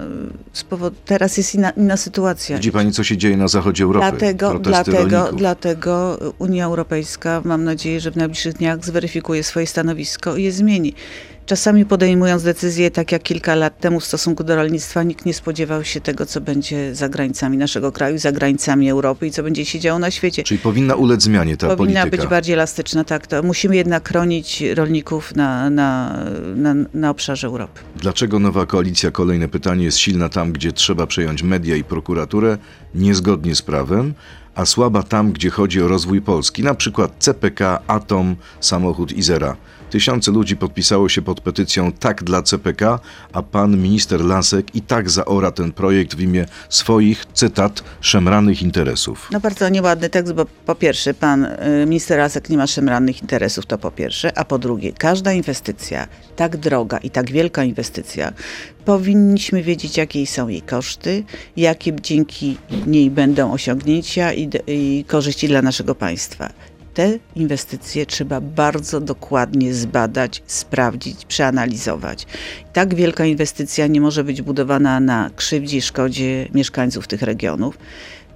powodu, 0.68 0.96
teraz 1.04 1.36
jest 1.36 1.54
inna, 1.54 1.70
inna 1.70 1.96
sytuacja. 1.96 2.56
Widzi 2.56 2.72
pani, 2.72 2.92
co 2.92 3.04
się 3.04 3.16
dzieje 3.16 3.36
na 3.36 3.48
zachodzie 3.48 3.84
Europy? 3.84 4.06
Dlatego, 4.10 4.50
Protesty 4.50 4.90
dlatego, 4.90 5.16
rolników. 5.18 5.38
dlatego 5.38 6.18
Unia 6.38 6.64
Europejska, 6.64 7.42
mam 7.44 7.64
nadzieję, 7.64 8.00
że 8.00 8.10
w 8.10 8.16
najbliższych 8.16 8.54
dniach 8.54 8.84
zweryfikuje 8.84 9.42
swoje 9.42 9.66
stanowisko 9.66 10.36
i 10.36 10.42
je 10.42 10.52
zmieni. 10.52 10.94
Czasami 11.46 11.84
podejmując 11.84 12.42
decyzje, 12.42 12.90
tak 12.90 13.12
jak 13.12 13.22
kilka 13.22 13.54
lat 13.54 13.80
temu 13.80 14.00
w 14.00 14.04
stosunku 14.04 14.44
do 14.44 14.56
rolnictwa, 14.56 15.02
nikt 15.02 15.26
nie 15.26 15.34
spodziewał 15.34 15.84
się 15.84 16.00
tego, 16.00 16.26
co 16.26 16.40
będzie 16.40 16.94
za 16.94 17.08
granicami 17.08 17.56
naszego 17.56 17.92
kraju, 17.92 18.18
za 18.18 18.32
granicami 18.32 18.90
Europy 18.90 19.26
i 19.26 19.30
co 19.30 19.42
będzie 19.42 19.64
się 19.64 19.80
działo 19.80 19.98
na 19.98 20.10
świecie. 20.10 20.42
Czyli 20.42 20.60
powinna 20.60 20.94
ulec 20.94 21.22
zmianie 21.22 21.56
ta 21.56 21.76
Powinna 21.76 22.00
polityka. 22.00 22.22
być 22.22 22.30
bardziej 22.30 22.54
elastyczna, 22.54 23.04
tak. 23.04 23.26
To 23.26 23.42
musimy 23.42 23.76
jednak 23.76 24.08
chronić 24.08 24.62
rolników 24.74 25.34
na, 25.36 25.70
na, 25.70 26.18
na, 26.56 26.74
na 26.94 27.10
obszarze 27.10 27.46
Europy. 27.46 27.80
Dlaczego 27.96 28.38
nowa 28.38 28.66
koalicja, 28.66 29.10
kolejne 29.10 29.48
pytanie, 29.48 29.84
jest 29.84 29.98
silna 29.98 30.28
tam, 30.28 30.52
gdzie 30.52 30.72
trzeba 30.72 31.06
przejąć 31.06 31.42
media 31.42 31.76
i 31.76 31.84
prokuraturę, 31.84 32.58
niezgodnie 32.94 33.54
z 33.54 33.62
prawem, 33.62 34.14
a 34.54 34.66
słaba 34.66 35.02
tam, 35.02 35.32
gdzie 35.32 35.50
chodzi 35.50 35.82
o 35.82 35.88
rozwój 35.88 36.20
Polski, 36.22 36.62
na 36.62 36.74
przykład 36.74 37.12
CPK, 37.18 37.82
Atom, 37.86 38.36
samochód 38.60 39.12
Izera. 39.12 39.56
Tysiące 39.90 40.30
ludzi 40.30 40.56
podpisało 40.56 41.08
się 41.08 41.22
pod 41.22 41.40
petycją 41.40 41.92
Tak 41.92 42.24
dla 42.24 42.42
CPK, 42.42 43.00
a 43.32 43.42
pan 43.42 43.76
minister 43.76 44.20
Lasek 44.20 44.74
i 44.74 44.82
tak 44.82 45.10
zaora 45.10 45.50
ten 45.50 45.72
projekt 45.72 46.14
w 46.14 46.20
imię 46.20 46.46
swoich, 46.68 47.24
cytat, 47.32 47.84
szemranych 48.00 48.62
interesów. 48.62 49.28
No 49.32 49.40
bardzo 49.40 49.68
nieładny 49.68 50.10
tekst, 50.10 50.32
bo 50.32 50.46
po 50.66 50.74
pierwsze, 50.74 51.14
pan 51.14 51.44
y, 51.44 51.86
minister 51.86 52.18
Lasek 52.18 52.50
nie 52.50 52.56
ma 52.56 52.66
szemranych 52.66 53.22
interesów, 53.22 53.66
to 53.66 53.78
po 53.78 53.90
pierwsze, 53.90 54.38
a 54.38 54.44
po 54.44 54.58
drugie, 54.58 54.92
każda 54.92 55.32
inwestycja, 55.32 56.08
tak 56.36 56.56
droga 56.56 56.98
i 56.98 57.10
tak 57.10 57.30
wielka 57.30 57.64
inwestycja, 57.64 58.32
powinniśmy 58.84 59.62
wiedzieć, 59.62 59.96
jakie 59.96 60.26
są 60.26 60.48
jej 60.48 60.62
koszty, 60.62 61.24
jakie 61.56 61.92
dzięki 62.02 62.58
niej 62.86 63.10
będą 63.10 63.52
osiągnięcia 63.52 64.32
i, 64.32 64.50
i 64.66 65.04
korzyści 65.08 65.48
dla 65.48 65.62
naszego 65.62 65.94
państwa. 65.94 66.52
Te 66.96 67.18
inwestycje 67.34 68.06
trzeba 68.06 68.40
bardzo 68.40 69.00
dokładnie 69.00 69.74
zbadać, 69.74 70.42
sprawdzić, 70.46 71.24
przeanalizować. 71.24 72.26
Tak 72.72 72.94
wielka 72.94 73.24
inwestycja 73.24 73.86
nie 73.86 74.00
może 74.00 74.24
być 74.24 74.42
budowana 74.42 75.00
na 75.00 75.30
krzywdzie 75.36 75.76
i 75.76 75.82
szkodzie 75.82 76.48
mieszkańców 76.54 77.06
tych 77.06 77.22
regionów. 77.22 77.78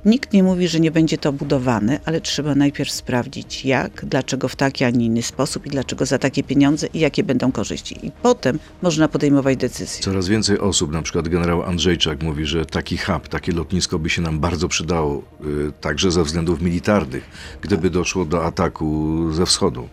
Nikt 0.05 0.33
nie 0.33 0.43
mówi, 0.43 0.69
że 0.69 0.81
nie 0.81 0.91
będzie 0.91 1.19
to 1.19 1.33
budowane, 1.33 2.01
ale 2.05 2.21
trzeba 2.21 2.55
najpierw 2.55 2.93
sprawdzić 2.93 3.65
jak, 3.65 4.05
dlaczego 4.07 4.49
w 4.49 4.57
taki, 4.57 4.85
a 4.85 4.91
nie 4.91 5.07
inny 5.07 5.23
sposób 5.23 5.67
i 5.67 5.71
dlaczego 5.71 6.07
za 6.07 6.19
takie 6.19 6.43
pieniądze 6.43 6.87
i 6.95 7.01
jakie 7.01 7.25
będą 7.25 7.53
korzyści. 7.53 8.07
I 8.07 8.11
potem 8.23 8.59
można 8.83 9.09
podejmować 9.09 9.57
decyzje. 9.57 10.05
Coraz 10.05 10.29
więcej 10.29 10.59
osób, 10.59 10.93
na 10.93 11.03
przykład 11.03 11.29
generał 11.29 11.63
Andrzejczak 11.63 12.23
mówi, 12.23 12.47
że 12.47 12.67
taki 12.67 12.99
hub, 12.99 13.29
takie 13.29 13.53
lotnisko 13.53 13.99
by 13.99 14.11
się 14.11 14.23
nam 14.23 14.41
bardzo 14.41 14.69
przydało, 14.69 15.23
y, 15.69 15.73
także 15.81 16.11
ze 16.11 16.25
względów 16.25 16.63
militarnych, 16.63 17.25
gdyby 17.61 17.91
doszło 17.91 18.25
do 18.25 18.45
ataku 18.45 19.27
ze 19.33 19.47
wschodu. 19.47 19.89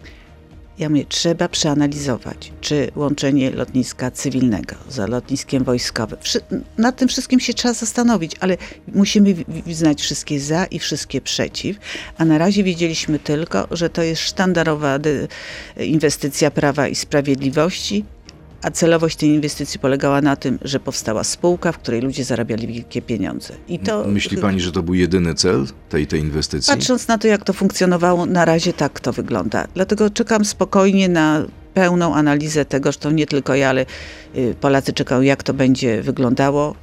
Ja 0.80 0.90
mówię, 0.90 1.06
trzeba 1.10 1.50
przeanalizować, 1.50 2.52
czy 2.62 2.92
łączenie 2.96 3.52
lotniska 3.52 4.12
cywilnego 4.12 4.76
z 4.90 5.10
lotniskiem 5.10 5.64
wojskowym. 5.64 6.20
Nad 6.78 6.96
tym 6.96 7.08
wszystkim 7.08 7.40
się 7.40 7.54
trzeba 7.54 7.74
zastanowić, 7.74 8.32
ale 8.40 8.58
musimy 8.94 9.36
znać 9.72 10.02
wszystkie 10.02 10.40
za 10.40 10.66
i 10.66 10.80
wszystkie 10.80 11.22
przeciw. 11.22 11.78
A 12.18 12.26
na 12.26 12.38
razie 12.38 12.64
wiedzieliśmy 12.64 13.20
tylko, 13.20 13.68
że 13.72 13.90
to 13.90 14.04
jest 14.04 14.22
sztandarowa 14.22 15.00
inwestycja 15.80 16.52
Prawa 16.52 16.88
i 16.88 16.96
Sprawiedliwości. 16.96 18.06
A 18.68 18.72
celowość 18.72 19.16
tej 19.16 19.30
inwestycji 19.30 19.80
polegała 19.80 20.22
na 20.22 20.36
tym, 20.36 20.60
że 20.62 20.80
powstała 20.80 21.24
spółka, 21.24 21.72
w 21.72 21.78
której 21.78 22.02
ludzie 22.02 22.24
zarabiali 22.24 22.68
wielkie 22.68 23.02
pieniądze. 23.02 23.54
I 23.68 23.80
to 23.80 24.04
Myśli 24.08 24.38
pani, 24.38 24.62
że 24.62 24.72
to 24.72 24.84
był 24.84 24.94
jedyny 24.94 25.36
cel 25.36 25.66
tej, 25.90 26.08
tej 26.08 26.20
inwestycji? 26.20 26.74
Patrząc 26.74 27.08
na 27.08 27.18
to, 27.18 27.28
jak 27.28 27.44
to 27.44 27.54
funkcjonowało, 27.54 28.26
na 28.26 28.46
razie 28.46 28.74
tak 28.74 29.00
to 29.00 29.14
wygląda. 29.14 29.68
Dlatego 29.74 30.10
czekam 30.10 30.46
spokojnie 30.46 31.10
na 31.10 31.46
pełną 31.74 32.16
analizę 32.16 32.66
tego, 32.66 32.92
że 32.92 33.00
to 33.00 33.12
nie 33.12 33.26
tylko 33.26 33.56
ja, 33.56 33.70
ale 33.70 33.86
y, 34.36 34.56
Polacy 34.62 34.94
czekają, 34.94 35.22
jak 35.22 35.44
to 35.44 35.54
będzie 35.54 36.02
wyglądało. 36.02 36.76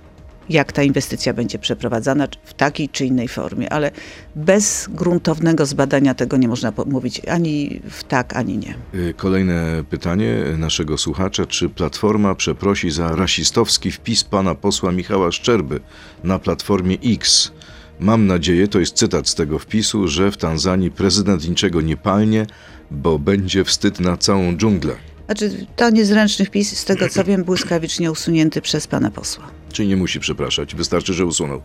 Jak 0.49 0.73
ta 0.73 0.83
inwestycja 0.83 1.35
będzie 1.35 1.59
przeprowadzana 1.59 2.29
w 2.45 2.55
takiej 2.55 2.89
czy 2.89 3.07
innej 3.07 3.29
formie, 3.29 3.73
ale 3.73 3.91
bez 4.37 4.89
gruntownego 4.91 5.67
zbadania 5.67 6.15
tego 6.15 6.37
nie 6.37 6.49
można 6.49 6.73
mówić 6.87 7.23
ani 7.29 7.81
w 7.91 8.05
tak, 8.05 8.37
ani 8.37 8.59
nie. 8.59 8.75
Y, 8.95 9.15
kolejne 9.17 9.85
pytanie 9.91 10.37
naszego 10.59 10.99
słuchacza. 10.99 11.47
Czy 11.47 11.69
Platforma 11.69 12.35
przeprosi 12.35 12.91
za 12.91 13.17
rasistowski 13.17 13.91
wpis 13.91 14.25
pana 14.25 14.55
posła 14.55 14.93
Michała 14.93 15.33
Szczerby 15.33 15.81
na 16.25 16.39
Platformie 16.39 16.97
X? 17.05 17.53
Mam 18.01 18.27
nadzieję, 18.27 18.69
to 18.69 18.81
jest 18.81 18.97
cytat 18.97 19.29
z 19.29 19.35
tego 19.35 19.59
wpisu, 19.59 20.09
że 20.09 20.31
w 20.31 20.37
Tanzanii 20.37 20.91
prezydent 20.91 21.49
niczego 21.49 21.81
nie 21.81 21.97
palnie, 21.97 22.47
bo 22.91 23.19
będzie 23.19 23.65
wstyd 23.65 24.01
na 24.01 24.17
całą 24.17 24.57
dżunglę. 24.57 24.95
Znaczy, 25.27 25.67
to 25.77 25.91
niezręczny 25.91 26.45
wpis, 26.45 26.79
z 26.79 26.85
tego 26.85 27.09
co 27.09 27.25
wiem, 27.25 27.45
błyskawicznie 27.45 28.13
usunięty 28.13 28.61
przez 28.61 28.87
pana 28.87 29.11
posła. 29.11 29.45
Czyli 29.73 29.89
nie 29.89 29.97
musi 29.97 30.21
przepraszać, 30.21 30.75
wystarczy, 30.75 31.15
że 31.15 31.27
usunął. 31.27 31.63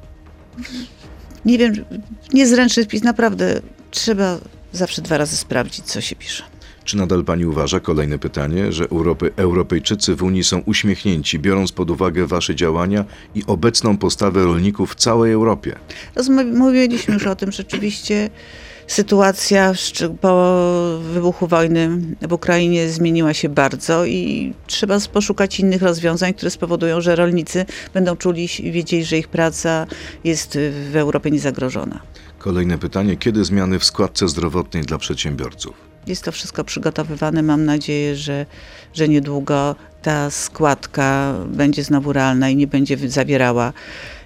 Nie 1.45 1.57
wiem, 1.57 1.73
niezręczny 2.33 2.83
wpis, 2.83 3.03
naprawdę 3.03 3.61
trzeba 3.91 4.37
zawsze 4.73 5.01
dwa 5.01 5.17
razy 5.17 5.37
sprawdzić, 5.37 5.85
co 5.85 6.01
się 6.01 6.15
pisze. 6.15 6.43
Czy 6.83 6.97
nadal 6.97 7.23
pani 7.23 7.45
uważa, 7.45 7.79
kolejne 7.79 8.19
pytanie, 8.19 8.71
że 8.71 8.85
Europy, 8.89 9.31
Europejczycy 9.35 10.15
w 10.15 10.23
Unii 10.23 10.43
są 10.43 10.59
uśmiechnięci, 10.59 11.39
biorąc 11.39 11.71
pod 11.71 11.89
uwagę 11.91 12.27
wasze 12.27 12.55
działania 12.55 13.05
i 13.35 13.43
obecną 13.47 13.97
postawę 13.97 14.43
rolników 14.43 14.91
w 14.91 14.95
całej 14.95 15.33
Europie? 15.33 15.75
Mówiliśmy 16.53 17.13
już 17.13 17.27
o 17.27 17.35
tym, 17.35 17.51
rzeczywiście 17.51 18.29
sytuacja 18.89 19.73
po 20.21 20.53
wybuchu 21.13 21.47
wojny 21.47 21.89
w 22.21 22.33
Ukrainie 22.33 22.89
zmieniła 22.89 23.33
się 23.33 23.49
bardzo 23.49 24.05
i 24.05 24.53
trzeba 24.67 24.97
poszukać 25.13 25.59
innych 25.59 25.81
rozwiązań, 25.81 26.33
które 26.33 26.51
spowodują, 26.51 27.01
że 27.01 27.15
rolnicy 27.15 27.65
będą 27.93 28.15
czuli 28.15 28.49
i 28.59 28.71
wiedzieli, 28.71 29.05
że 29.05 29.17
ich 29.17 29.27
praca 29.27 29.87
jest 30.23 30.57
w 30.91 30.95
Europie 30.95 31.31
niezagrożona. 31.31 31.99
Kolejne 32.39 32.77
pytanie. 32.77 33.17
Kiedy 33.17 33.45
zmiany 33.45 33.79
w 33.79 33.85
składce 33.85 34.27
zdrowotnej 34.27 34.83
dla 34.83 34.97
przedsiębiorców? 34.97 35.73
Jest 36.07 36.23
to 36.23 36.31
wszystko 36.31 36.63
przygotowywane. 36.63 37.41
Mam 37.43 37.65
nadzieję, 37.65 38.15
że, 38.15 38.45
że 38.93 39.07
niedługo 39.07 39.75
ta 40.01 40.29
składka 40.29 41.33
będzie 41.47 41.83
znowu 41.83 42.13
realna 42.13 42.49
i 42.49 42.55
nie 42.55 42.67
będzie 42.67 43.09
zawierała 43.09 43.73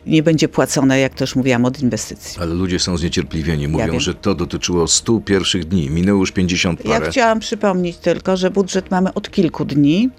nie 0.05 0.23
będzie 0.23 0.49
płacone, 0.49 0.99
jak 0.99 1.13
też 1.13 1.35
mówiłam, 1.35 1.65
od 1.65 1.81
inwestycji. 1.81 2.41
Ale 2.41 2.53
ludzie 2.53 2.79
są 2.79 2.97
zniecierpliwieni. 2.97 3.67
Mówią, 3.67 3.93
ja 3.93 3.99
że 3.99 4.13
to 4.13 4.35
dotyczyło 4.35 4.87
100 4.87 5.19
pierwszych 5.19 5.65
dni. 5.65 5.89
Minęło 5.89 6.19
już 6.19 6.31
50 6.31 6.83
parę. 6.83 7.05
Ja 7.05 7.11
chciałam 7.11 7.39
przypomnieć 7.39 7.97
tylko, 7.97 8.37
że 8.37 8.51
budżet 8.51 8.91
mamy 8.91 9.13
od 9.13 9.31
kilku 9.31 9.65
dni 9.65 10.09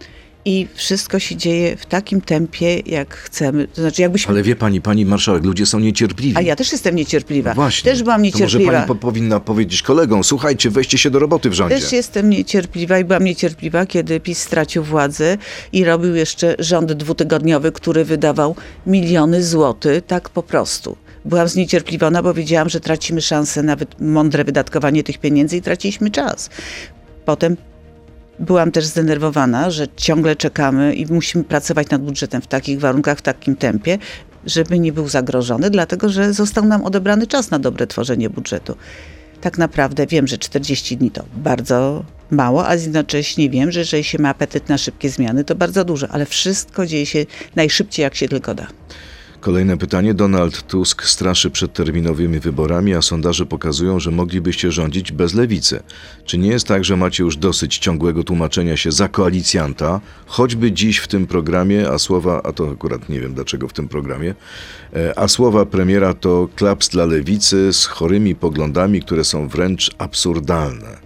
i 0.44 0.66
wszystko 0.74 1.18
się 1.18 1.36
dzieje 1.36 1.76
w 1.76 1.86
takim 1.86 2.20
tempie, 2.20 2.78
jak 2.78 3.14
chcemy. 3.14 3.68
To 3.68 3.80
znaczy, 3.80 4.02
jakbyśmy... 4.02 4.30
Ale 4.30 4.42
wie 4.42 4.56
pani, 4.56 4.80
pani 4.80 5.06
marszałek, 5.06 5.44
ludzie 5.44 5.66
są 5.66 5.80
niecierpliwi. 5.80 6.36
A 6.36 6.40
ja 6.40 6.56
też 6.56 6.72
jestem 6.72 6.94
niecierpliwa. 6.94 7.50
No 7.50 7.54
właśnie. 7.54 7.90
Też 7.90 8.02
byłam 8.02 8.22
niecierpliwa. 8.22 8.58
To 8.58 8.64
może 8.64 8.86
pani 8.86 8.88
po 8.88 8.94
powinna 8.94 9.40
powiedzieć 9.40 9.82
kolegom, 9.82 10.24
słuchajcie, 10.24 10.70
weźcie 10.70 10.98
się 10.98 11.10
do 11.10 11.18
roboty 11.18 11.50
w 11.50 11.52
rządzie. 11.52 11.80
Też 11.80 11.92
jestem 11.92 12.30
niecierpliwa 12.30 12.98
i 12.98 13.04
byłam 13.04 13.24
niecierpliwa, 13.24 13.86
kiedy 13.86 14.20
PiS 14.20 14.38
stracił 14.38 14.84
władzę 14.84 15.38
i 15.72 15.84
robił 15.84 16.14
jeszcze 16.14 16.56
rząd 16.58 16.92
dwutygodniowy, 16.92 17.72
który 17.72 18.04
wydawał 18.04 18.56
miliony 18.86 19.44
złotych, 19.44 20.06
tak 20.06 20.28
po 20.28 20.42
prostu 20.42 20.96
byłam 21.24 21.48
zniecierpliwiona, 21.48 22.22
bo 22.22 22.34
wiedziałam, 22.34 22.68
że 22.68 22.80
tracimy 22.80 23.20
szansę 23.20 23.62
na 23.62 23.76
mądre 24.00 24.44
wydatkowanie 24.44 25.02
tych 25.02 25.18
pieniędzy 25.18 25.56
i 25.56 25.62
traciliśmy 25.62 26.10
czas. 26.10 26.50
Potem 27.24 27.56
Byłam 28.38 28.72
też 28.72 28.84
zdenerwowana, 28.84 29.70
że 29.70 29.86
ciągle 29.96 30.36
czekamy 30.36 30.94
i 30.94 31.06
musimy 31.06 31.44
pracować 31.44 31.90
nad 31.90 32.02
budżetem 32.02 32.42
w 32.42 32.46
takich 32.46 32.80
warunkach, 32.80 33.18
w 33.18 33.22
takim 33.22 33.56
tempie, 33.56 33.98
żeby 34.46 34.78
nie 34.78 34.92
był 34.92 35.08
zagrożony, 35.08 35.70
dlatego 35.70 36.08
że 36.08 36.32
został 36.32 36.64
nam 36.64 36.84
odebrany 36.84 37.26
czas 37.26 37.50
na 37.50 37.58
dobre 37.58 37.86
tworzenie 37.86 38.30
budżetu. 38.30 38.76
Tak 39.40 39.58
naprawdę 39.58 40.06
wiem, 40.06 40.26
że 40.26 40.38
40 40.38 40.96
dni 40.96 41.10
to 41.10 41.24
bardzo 41.36 42.04
mało, 42.30 42.68
a 42.68 42.74
jednocześnie 42.74 43.50
wiem, 43.50 43.72
że 43.72 43.80
jeżeli 43.80 44.04
się 44.04 44.18
ma 44.18 44.28
apetyt 44.28 44.68
na 44.68 44.78
szybkie 44.78 45.10
zmiany, 45.10 45.44
to 45.44 45.54
bardzo 45.54 45.84
dużo, 45.84 46.08
ale 46.08 46.26
wszystko 46.26 46.86
dzieje 46.86 47.06
się 47.06 47.26
najszybciej, 47.56 48.02
jak 48.02 48.14
się 48.14 48.28
tylko 48.28 48.54
da. 48.54 48.66
Kolejne 49.44 49.76
pytanie. 49.76 50.14
Donald 50.14 50.62
Tusk 50.66 51.04
straszy 51.04 51.50
przed 51.50 51.72
terminowymi 51.72 52.40
wyborami, 52.40 52.94
a 52.94 53.02
sondaże 53.02 53.46
pokazują, 53.46 54.00
że 54.00 54.10
moglibyście 54.10 54.72
rządzić 54.72 55.12
bez 55.12 55.34
lewicy. 55.34 55.82
Czy 56.24 56.38
nie 56.38 56.48
jest 56.48 56.66
tak, 56.66 56.84
że 56.84 56.96
macie 56.96 57.22
już 57.22 57.36
dosyć 57.36 57.78
ciągłego 57.78 58.24
tłumaczenia 58.24 58.76
się 58.76 58.92
za 58.92 59.08
koalicjanta, 59.08 60.00
choćby 60.26 60.72
dziś 60.72 60.98
w 60.98 61.08
tym 61.08 61.26
programie, 61.26 61.90
a 61.90 61.98
słowa, 61.98 62.40
a 62.44 62.52
to 62.52 62.70
akurat 62.70 63.08
nie 63.08 63.20
wiem 63.20 63.34
dlaczego 63.34 63.68
w 63.68 63.72
tym 63.72 63.88
programie, 63.88 64.34
e, 64.96 65.18
a 65.18 65.28
słowa 65.28 65.66
premiera 65.66 66.14
to 66.14 66.48
klaps 66.56 66.88
dla 66.88 67.04
lewicy 67.04 67.72
z 67.72 67.86
chorymi 67.86 68.34
poglądami, 68.34 69.02
które 69.02 69.24
są 69.24 69.48
wręcz 69.48 69.90
absurdalne. 69.98 71.03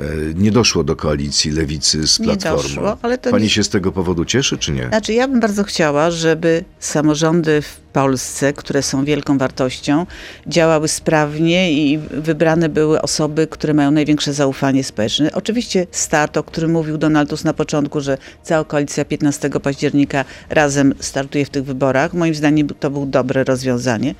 E, 0.00 0.04
nie 0.34 0.50
doszło 0.50 0.84
do 0.84 0.96
koalicji 0.96 1.50
lewicy 1.50 2.06
z 2.06 2.18
Platformą. 2.18 2.56
Nie 2.56 2.62
doszło, 2.62 2.96
ale 3.02 3.18
to 3.18 3.30
Pani 3.30 3.44
nie... 3.44 3.50
się 3.50 3.64
z 3.64 3.68
tego 3.68 3.92
powodu 3.92 4.24
cieszy, 4.24 4.58
czy 4.58 4.72
nie? 4.72 4.88
Znaczy, 4.88 5.12
ja 5.12 5.28
bym 5.28 5.40
bardzo 5.40 5.64
chciała, 5.64 6.10
żeby 6.10 6.64
samorządy 6.78 7.62
w 7.62 7.76
Polsce, 7.92 8.52
które 8.52 8.82
są 8.82 9.04
wielką 9.04 9.38
wartością, 9.38 10.06
działały 10.46 10.88
sprawnie 10.88 11.72
i 11.72 11.98
wybrane 11.98 12.68
były 12.68 13.02
osoby, 13.02 13.46
które 13.46 13.74
mają 13.74 13.90
największe 13.90 14.32
zaufanie 14.32 14.84
społeczne. 14.84 15.32
Oczywiście 15.32 15.86
start, 15.90 16.36
o 16.36 16.42
którym 16.42 16.70
mówił 16.70 16.98
Donald 16.98 17.30
Tusk 17.30 17.44
na 17.44 17.54
początku, 17.54 18.00
że 18.00 18.18
cała 18.42 18.64
koalicja 18.64 19.04
15 19.04 19.50
października 19.50 20.24
razem 20.50 20.94
startuje 21.00 21.44
w 21.44 21.50
tych 21.50 21.64
wyborach. 21.64 22.14
Moim 22.14 22.34
zdaniem 22.34 22.68
to 22.68 22.90
było 22.90 23.06
dobre 23.06 23.44
rozwiązanie. 23.44 24.14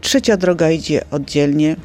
Trzecia 0.00 0.36
droga 0.36 0.70
idzie 0.70 1.04
oddzielnie. 1.10 1.76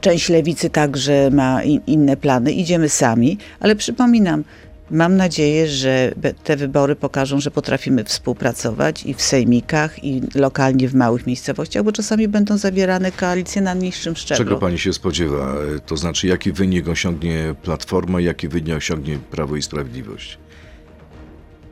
Część 0.00 0.28
lewicy 0.28 0.70
także 0.70 1.30
ma 1.30 1.62
in, 1.62 1.80
inne 1.86 2.16
plany. 2.16 2.52
Idziemy 2.52 2.88
sami, 2.88 3.38
ale 3.60 3.76
przypominam, 3.76 4.44
Mam 4.90 5.16
nadzieję, 5.16 5.68
że 5.68 6.12
te 6.44 6.56
wybory 6.56 6.96
pokażą, 6.96 7.40
że 7.40 7.50
potrafimy 7.50 8.04
współpracować 8.04 9.06
i 9.06 9.14
w 9.14 9.22
sejmikach, 9.22 10.04
i 10.04 10.22
lokalnie 10.34 10.88
w 10.88 10.94
małych 10.94 11.26
miejscowościach, 11.26 11.84
bo 11.84 11.92
czasami 11.92 12.28
będą 12.28 12.58
zawierane 12.58 13.12
koalicje 13.12 13.62
na 13.62 13.74
niższym 13.74 14.16
szczeblu. 14.16 14.44
Czego 14.44 14.56
pani 14.56 14.78
się 14.78 14.92
spodziewa? 14.92 15.54
To 15.86 15.96
znaczy, 15.96 16.26
jaki 16.26 16.52
wynik 16.52 16.88
osiągnie 16.88 17.54
Platforma, 17.62 18.20
jaki 18.20 18.48
wynik 18.48 18.76
osiągnie 18.76 19.18
Prawo 19.30 19.56
i 19.56 19.62
Sprawiedliwość? 19.62 20.38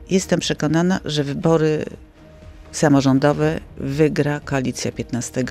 Jestem 0.09 0.39
przekonana, 0.39 0.99
że 1.05 1.23
wybory 1.23 1.85
samorządowe 2.73 3.59
wygra 3.77 4.39
koalicja 4.39 4.91
15 4.91 5.43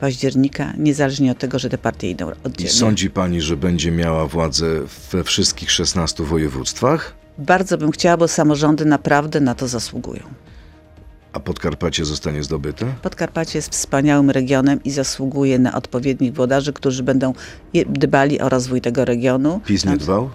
października, 0.00 0.72
niezależnie 0.78 1.32
od 1.32 1.38
tego, 1.38 1.58
że 1.58 1.68
te 1.68 1.78
partie 1.78 2.10
idą 2.10 2.30
oddzielnie. 2.44 2.72
I 2.72 2.74
sądzi 2.74 3.10
pani, 3.10 3.40
że 3.40 3.56
będzie 3.56 3.90
miała 3.90 4.26
władzę 4.26 4.66
we 5.12 5.24
wszystkich 5.24 5.70
16 5.70 6.24
województwach? 6.24 7.14
Bardzo 7.38 7.78
bym 7.78 7.90
chciała, 7.90 8.16
bo 8.16 8.28
samorządy 8.28 8.84
naprawdę 8.84 9.40
na 9.40 9.54
to 9.54 9.68
zasługują. 9.68 10.22
A 11.32 11.40
Podkarpacie 11.40 12.04
zostanie 12.04 12.42
zdobyte? 12.42 12.86
Podkarpacie 13.02 13.58
jest 13.58 13.72
wspaniałym 13.72 14.30
regionem 14.30 14.82
i 14.84 14.90
zasługuje 14.90 15.58
na 15.58 15.74
odpowiednich 15.74 16.34
włodarzy, 16.34 16.72
którzy 16.72 17.02
będą 17.02 17.32
dbali 17.86 18.40
o 18.40 18.48
rozwój 18.48 18.80
tego 18.80 19.04
regionu. 19.04 19.60
PiS 19.66 19.84
nie 19.84 19.96
dbał? 19.96 20.30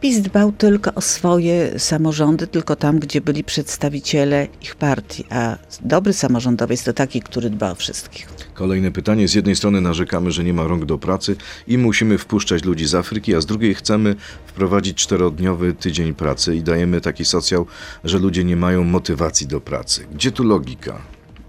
PiS 0.00 0.20
dbał 0.20 0.52
tylko 0.52 0.94
o 0.94 1.00
swoje 1.00 1.78
samorządy, 1.78 2.46
tylko 2.46 2.76
tam, 2.76 2.98
gdzie 2.98 3.20
byli 3.20 3.44
przedstawiciele 3.44 4.46
ich 4.62 4.74
partii, 4.74 5.24
a 5.30 5.56
dobry 5.80 6.12
samorządowiec 6.12 6.84
to 6.84 6.92
taki, 6.92 7.20
który 7.20 7.50
dba 7.50 7.70
o 7.70 7.74
wszystkich. 7.74 8.28
Kolejne 8.54 8.92
pytanie. 8.92 9.28
Z 9.28 9.34
jednej 9.34 9.56
strony 9.56 9.80
narzekamy, 9.80 10.32
że 10.32 10.44
nie 10.44 10.52
ma 10.52 10.64
rąk 10.64 10.84
do 10.84 10.98
pracy 10.98 11.36
i 11.66 11.78
musimy 11.78 12.18
wpuszczać 12.18 12.64
ludzi 12.64 12.86
z 12.86 12.94
Afryki, 12.94 13.34
a 13.34 13.40
z 13.40 13.46
drugiej 13.46 13.74
chcemy 13.74 14.16
wprowadzić 14.46 14.96
czterodniowy 14.96 15.74
tydzień 15.74 16.14
pracy 16.14 16.56
i 16.56 16.62
dajemy 16.62 17.00
taki 17.00 17.24
socjal, 17.24 17.64
że 18.04 18.18
ludzie 18.18 18.44
nie 18.44 18.56
mają 18.56 18.84
motywacji 18.84 19.46
do 19.46 19.60
pracy. 19.60 20.06
Gdzie 20.14 20.32
tu 20.32 20.44
logika? 20.44 20.98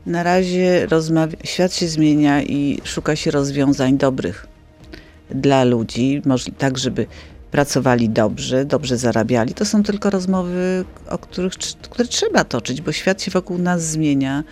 Na 0.05 0.23
razie 0.23 0.87
świat 1.43 1.73
się 1.73 1.87
zmienia 1.87 2.43
i 2.43 2.81
szuka 2.83 3.15
się 3.15 3.31
rozwiązań 3.31 3.97
dobrych 3.97 4.47
dla 5.35 5.63
ludzi, 5.63 6.21
tak 6.57 6.77
żeby 6.77 7.05
pracowali 7.51 8.09
dobrze, 8.09 8.65
dobrze 8.65 8.97
zarabiali. 8.97 9.53
To 9.53 9.65
są 9.65 9.83
tylko 9.83 10.09
rozmowy, 10.09 10.85
o 11.09 11.17
których, 11.17 11.53
które 11.89 12.07
trzeba 12.07 12.43
toczyć, 12.43 12.81
bo 12.81 12.91
świat 12.91 13.21
się 13.21 13.31
wokół 13.31 13.57
nas 13.57 13.83
zmienia. 13.83 14.43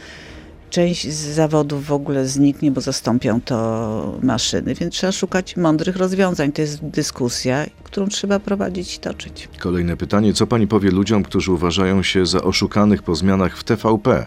Część 0.70 1.12
z 1.12 1.36
zawodów 1.36 1.86
w 1.86 1.92
ogóle 1.92 2.28
zniknie, 2.28 2.72
bo 2.72 2.82
zastąpią 2.82 3.42
to 3.42 4.20
maszyny, 4.24 4.76
więc 4.76 4.94
trzeba 4.94 5.12
szukać 5.12 5.58
mądrych 5.58 5.96
rozwiązań. 5.96 6.52
To 6.52 6.62
jest 6.62 6.86
dyskusja, 6.86 7.66
którą 7.84 8.08
trzeba 8.08 8.40
prowadzić 8.40 8.96
i 8.96 9.00
toczyć. 9.00 9.50
Kolejne 9.60 9.98
pytanie. 9.98 10.34
Co 10.34 10.48
pani 10.48 10.68
powie 10.68 10.92
ludziom, 10.92 11.24
którzy 11.24 11.52
uważają 11.52 12.04
się 12.04 12.26
za 12.26 12.42
oszukanych 12.42 13.04
po 13.04 13.16
zmianach 13.16 13.58
w 13.58 13.64
TVP? 13.64 14.26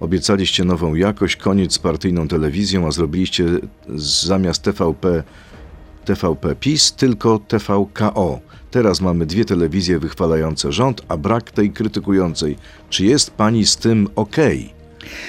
Obiecaliście 0.00 0.64
nową 0.64 0.94
jakość, 0.94 1.36
koniec 1.36 1.72
z 1.72 1.78
partyjną 1.78 2.28
telewizją, 2.28 2.86
a 2.86 2.90
zrobiliście 2.90 3.44
zamiast 3.96 4.62
TVP 4.62 5.22
TVP 6.04 6.54
PiS, 6.54 6.92
tylko 6.92 7.38
TVKO. 7.38 8.40
Teraz 8.70 9.00
mamy 9.00 9.26
dwie 9.26 9.44
telewizje 9.44 9.98
wychwalające 9.98 10.72
rząd, 10.72 11.02
a 11.08 11.16
brak 11.16 11.50
tej 11.50 11.70
krytykującej. 11.70 12.56
Czy 12.90 13.04
jest 13.04 13.30
pani 13.30 13.66
z 13.66 13.76
tym 13.76 14.08
ok? 14.16 14.36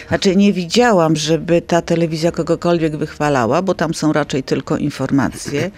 Znaczy 0.07 0.35
nie 0.35 0.53
widziałam, 0.53 1.15
żeby 1.15 1.61
ta 1.61 1.81
telewizja 1.81 2.31
kogokolwiek 2.31 2.97
wychwalała, 2.97 3.61
bo 3.61 3.73
tam 3.73 3.93
są 3.93 4.13
raczej 4.13 4.43
tylko 4.43 4.77
informacje. 4.77 5.71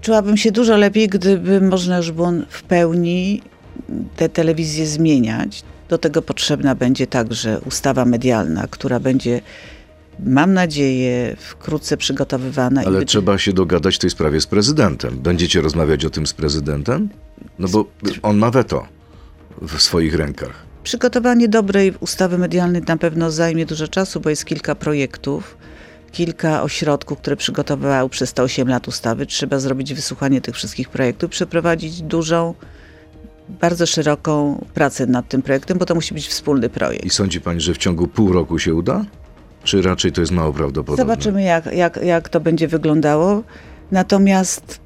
Czułabym 0.00 0.36
się 0.36 0.52
dużo 0.52 0.76
lepiej, 0.76 1.08
gdyby 1.08 1.60
można 1.60 1.96
już 1.96 2.10
było 2.10 2.32
w 2.48 2.62
pełni 2.62 3.42
tę 4.16 4.28
telewizję 4.28 4.86
zmieniać. 4.86 5.62
Do 5.88 5.98
tego 5.98 6.22
potrzebna 6.22 6.74
będzie 6.74 7.06
także 7.06 7.60
ustawa 7.66 8.04
medialna, 8.04 8.66
która 8.70 9.00
będzie, 9.00 9.40
mam 10.18 10.52
nadzieję, 10.52 11.36
wkrótce 11.38 11.96
przygotowywana. 11.96 12.82
Ale 12.86 13.04
trzeba 13.04 13.38
się 13.38 13.52
dogadać 13.52 13.96
w 13.96 13.98
tej 13.98 14.10
sprawie 14.10 14.40
z 14.40 14.46
prezydentem. 14.46 15.18
Będziecie 15.18 15.60
rozmawiać 15.60 16.04
o 16.04 16.10
tym 16.10 16.26
z 16.26 16.32
prezydentem? 16.32 17.08
No 17.58 17.68
bo 17.68 17.84
on 18.22 18.38
ma 18.38 18.50
weto 18.50 18.86
w 19.62 19.82
swoich 19.82 20.14
rękach. 20.14 20.64
Przygotowanie 20.82 21.48
dobrej 21.48 21.94
ustawy 22.00 22.38
medialnej 22.38 22.82
na 22.88 22.96
pewno 22.96 23.30
zajmie 23.30 23.66
dużo 23.66 23.88
czasu, 23.88 24.20
bo 24.20 24.30
jest 24.30 24.44
kilka 24.44 24.74
projektów, 24.74 25.56
kilka 26.12 26.62
ośrodków, 26.62 27.18
które 27.18 27.36
przygotowywały 27.36 28.08
przez 28.08 28.32
te 28.32 28.42
8 28.42 28.68
lat 28.68 28.88
ustawy. 28.88 29.26
Trzeba 29.26 29.58
zrobić 29.58 29.94
wysłuchanie 29.94 30.40
tych 30.40 30.54
wszystkich 30.54 30.88
projektów, 30.88 31.30
przeprowadzić 31.30 32.02
dużą, 32.02 32.54
bardzo 33.48 33.86
szeroką 33.86 34.64
pracę 34.74 35.06
nad 35.06 35.28
tym 35.28 35.42
projektem, 35.42 35.78
bo 35.78 35.86
to 35.86 35.94
musi 35.94 36.14
być 36.14 36.28
wspólny 36.28 36.68
projekt. 36.68 37.04
I 37.04 37.10
sądzi 37.10 37.40
pani, 37.40 37.60
że 37.60 37.74
w 37.74 37.78
ciągu 37.78 38.08
pół 38.08 38.32
roku 38.32 38.58
się 38.58 38.74
uda? 38.74 39.04
Czy 39.64 39.82
raczej 39.82 40.12
to 40.12 40.20
jest 40.20 40.32
mało 40.32 40.52
prawdopodobne? 40.52 41.04
Zobaczymy, 41.04 41.42
jak, 41.42 41.66
jak, 41.72 41.96
jak 42.02 42.28
to 42.28 42.40
będzie 42.40 42.68
wyglądało. 42.68 43.42
Natomiast 43.92 44.80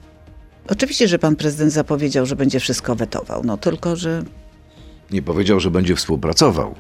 oczywiście, 0.69 1.09
że 1.09 1.19
pan 1.19 1.37
prezydent 1.37 1.73
zapowiedział, 1.73 2.27
że 2.27 2.37
będzie 2.37 2.61
wszystko 2.61 2.95
wetował, 2.95 3.43
no 3.45 3.57
tylko, 3.57 3.97
że... 3.97 4.23
Nie 5.11 5.23
powiedział, 5.23 5.61
że 5.61 5.71
będzie 5.71 5.97
współpracował. 5.97 6.75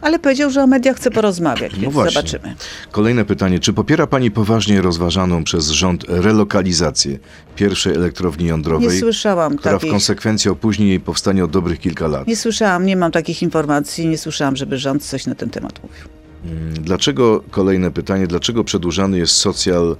Ale 0.00 0.18
powiedział, 0.18 0.50
że 0.50 0.62
o 0.62 0.66
mediach 0.66 0.96
chce 0.96 1.10
porozmawiać, 1.10 1.78
więc 1.78 1.94
No 1.94 2.10
zobaczymy. 2.10 2.54
Kolejne 2.90 3.24
pytanie. 3.24 3.58
Czy 3.58 3.72
popiera 3.72 4.06
pani 4.06 4.30
poważnie 4.30 4.82
rozważaną 4.82 5.44
przez 5.44 5.68
rząd 5.68 6.04
relokalizację 6.08 7.18
pierwszej 7.56 7.94
elektrowni 7.94 8.44
Nie 8.44 8.50
jądrowej, 8.50 9.00
słyszałam 9.00 9.56
która 9.56 9.74
w 9.74 9.78
takiej... 9.78 9.90
konsekwencji 9.90 10.50
opóźni 10.50 10.88
jej 10.88 11.00
powstanie 11.00 11.44
o 11.44 11.46
dobrych 11.46 11.78
kilka 11.78 12.06
lat? 12.06 12.26
Nie 12.26 12.36
słyszałam, 12.36 12.86
nie 12.86 12.96
mam 12.96 13.12
takich 13.12 13.42
informacji, 13.42 14.06
nie 14.08 14.18
słyszałam, 14.18 14.56
żeby 14.56 14.78
rząd 14.78 15.04
coś 15.04 15.26
na 15.26 15.34
ten 15.34 15.50
temat 15.50 15.82
mówił. 15.82 16.19
Mm, 16.44 16.74
Dlaczego, 16.74 17.42
kolejne 17.50 17.90
pytanie, 17.90 18.26
dlaczego 18.26 18.64
przedłużany 18.64 19.18
jest 19.18 19.32
socjal, 19.36 19.96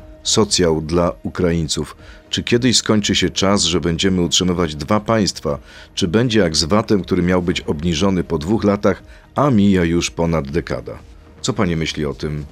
dla 0.81 1.13
Ukraińców? 1.23 1.97
Czy 2.31 2.43
kiedyś 2.43 2.77
skończy 2.77 3.15
się 3.15 3.31
czas, 3.31 3.63
że 3.63 3.81
będziemy 3.81 4.23
utrzymywać 4.23 4.75
dwa 4.75 5.01
państwa? 5.01 5.59
Czy 5.95 6.09
będzie 6.09 6.41
jak 6.41 6.57
z 6.57 6.65
VAT-em, 6.65 7.03
który 7.03 7.23
miał 7.23 7.43
być 7.43 7.61
obniżony 7.61 8.25
po 8.25 8.39
dwóch 8.39 8.65
latach, 8.65 9.03
a 9.35 9.51
mija 9.51 9.85
już 9.85 10.11
ponad 10.11 10.51
dekada? 10.51 10.99
Co 11.41 11.53
pani 11.53 11.77
myśli 11.77 12.07
o 12.07 12.15
tym? 12.15 12.45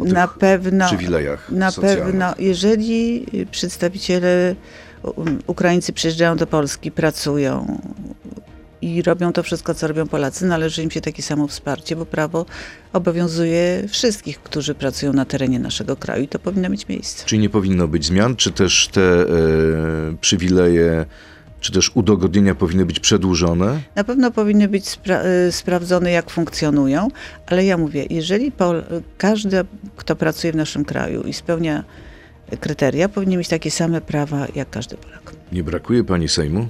O 0.00 0.04
Na 0.04 0.28
pewno, 0.28 0.86
przywilejach 0.86 1.50
na 1.50 1.70
socjalnych? 1.70 2.04
pewno, 2.04 2.34
jeżeli 2.38 3.26
przedstawiciele 3.50 4.56
Ukraińcy 5.46 5.92
przyjeżdżają 5.92 6.36
do 6.36 6.46
Polski, 6.46 6.90
pracują 6.90 7.80
i 8.82 9.02
robią 9.02 9.32
to 9.32 9.42
wszystko, 9.42 9.74
co 9.74 9.88
robią 9.88 10.06
Polacy, 10.06 10.46
należy 10.46 10.82
im 10.82 10.90
się 10.90 11.00
takie 11.00 11.22
samo 11.22 11.46
wsparcie, 11.48 11.96
bo 11.96 12.06
prawo 12.06 12.46
obowiązuje 12.92 13.84
wszystkich, 13.88 14.40
którzy 14.42 14.74
pracują 14.74 15.12
na 15.12 15.24
terenie 15.24 15.58
naszego 15.58 15.96
kraju 15.96 16.24
i 16.24 16.28
to 16.28 16.38
powinno 16.38 16.68
mieć 16.68 16.88
miejsce. 16.88 17.26
Czy 17.26 17.38
nie 17.38 17.50
powinno 17.50 17.88
być 17.88 18.04
zmian, 18.06 18.36
czy 18.36 18.50
też 18.52 18.88
te 18.88 19.02
e, 19.02 19.26
przywileje, 20.20 21.06
czy 21.60 21.72
też 21.72 21.90
udogodnienia 21.94 22.54
powinny 22.54 22.86
być 22.86 23.00
przedłużone? 23.00 23.80
Na 23.94 24.04
pewno 24.04 24.30
powinny 24.30 24.68
być 24.68 24.84
spra- 24.84 25.26
y, 25.48 25.52
sprawdzone, 25.52 26.10
jak 26.10 26.30
funkcjonują, 26.30 27.08
ale 27.46 27.64
ja 27.64 27.76
mówię, 27.76 28.06
jeżeli 28.10 28.52
Pol- 28.52 28.82
każdy, 29.18 29.64
kto 29.96 30.16
pracuje 30.16 30.52
w 30.52 30.56
naszym 30.56 30.84
kraju 30.84 31.22
i 31.22 31.32
spełnia 31.32 31.84
kryteria, 32.60 33.08
powinien 33.08 33.38
mieć 33.38 33.48
takie 33.48 33.70
same 33.70 34.00
prawa 34.00 34.46
jak 34.54 34.70
każdy 34.70 34.96
Polak. 34.96 35.32
Nie 35.52 35.62
brakuje 35.64 36.04
pani 36.04 36.28
Sejmu? 36.28 36.68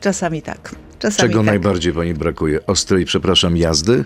Czasami 0.00 0.42
tak. 0.42 0.74
Czasami 0.98 1.28
Czego 1.28 1.38
tak. 1.38 1.46
najbardziej 1.46 1.92
pani 1.92 2.14
brakuje? 2.14 2.66
Ostrej, 2.66 3.04
przepraszam, 3.04 3.56
jazdy? 3.56 4.04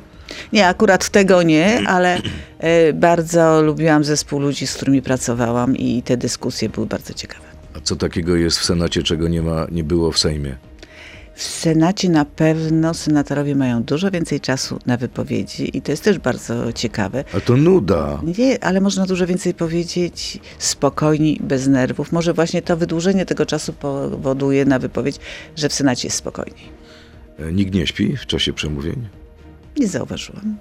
Nie, 0.52 0.68
akurat 0.68 1.08
tego 1.08 1.42
nie, 1.42 1.82
ale 1.86 2.20
e, 2.58 2.92
bardzo 2.92 3.62
lubiłam 3.62 4.04
zespół 4.04 4.40
ludzi, 4.40 4.66
z 4.66 4.74
którymi 4.74 5.02
pracowałam 5.02 5.76
i 5.76 6.02
te 6.02 6.16
dyskusje 6.16 6.68
były 6.68 6.86
bardzo 6.86 7.14
ciekawe. 7.14 7.44
A 7.76 7.80
co 7.80 7.96
takiego 7.96 8.36
jest 8.36 8.58
w 8.58 8.64
Senacie, 8.64 9.02
czego 9.02 9.28
nie, 9.28 9.42
ma, 9.42 9.66
nie 9.70 9.84
było 9.84 10.12
w 10.12 10.18
Sejmie? 10.18 10.56
W 11.34 11.42
Senacie 11.42 12.08
na 12.08 12.24
pewno 12.24 12.94
senatorowie 12.94 13.56
mają 13.56 13.82
dużo 13.82 14.10
więcej 14.10 14.40
czasu 14.40 14.78
na 14.86 14.96
wypowiedzi 14.96 15.76
i 15.76 15.82
to 15.82 15.90
jest 15.90 16.04
też 16.04 16.18
bardzo 16.18 16.72
ciekawe. 16.72 17.24
A 17.36 17.40
to 17.40 17.56
nuda. 17.56 18.20
Nie, 18.38 18.64
ale 18.64 18.80
można 18.80 19.06
dużo 19.06 19.26
więcej 19.26 19.54
powiedzieć 19.54 20.40
spokojni, 20.58 21.40
bez 21.42 21.68
nerwów. 21.68 22.12
Może 22.12 22.34
właśnie 22.34 22.62
to 22.62 22.76
wydłużenie 22.76 23.26
tego 23.26 23.46
czasu 23.46 23.72
powoduje 23.72 24.64
na 24.64 24.78
wypowiedź, 24.78 25.16
że 25.56 25.68
w 25.68 25.72
Senacie 25.72 26.08
jest 26.08 26.16
spokojniej. 26.16 26.68
Nikt 27.52 27.74
nie 27.74 27.86
śpi 27.86 28.16
w 28.16 28.26
czasie 28.26 28.52
przemówień? 28.52 29.08
Nie 29.76 29.88
zauważyłam. 29.88 30.56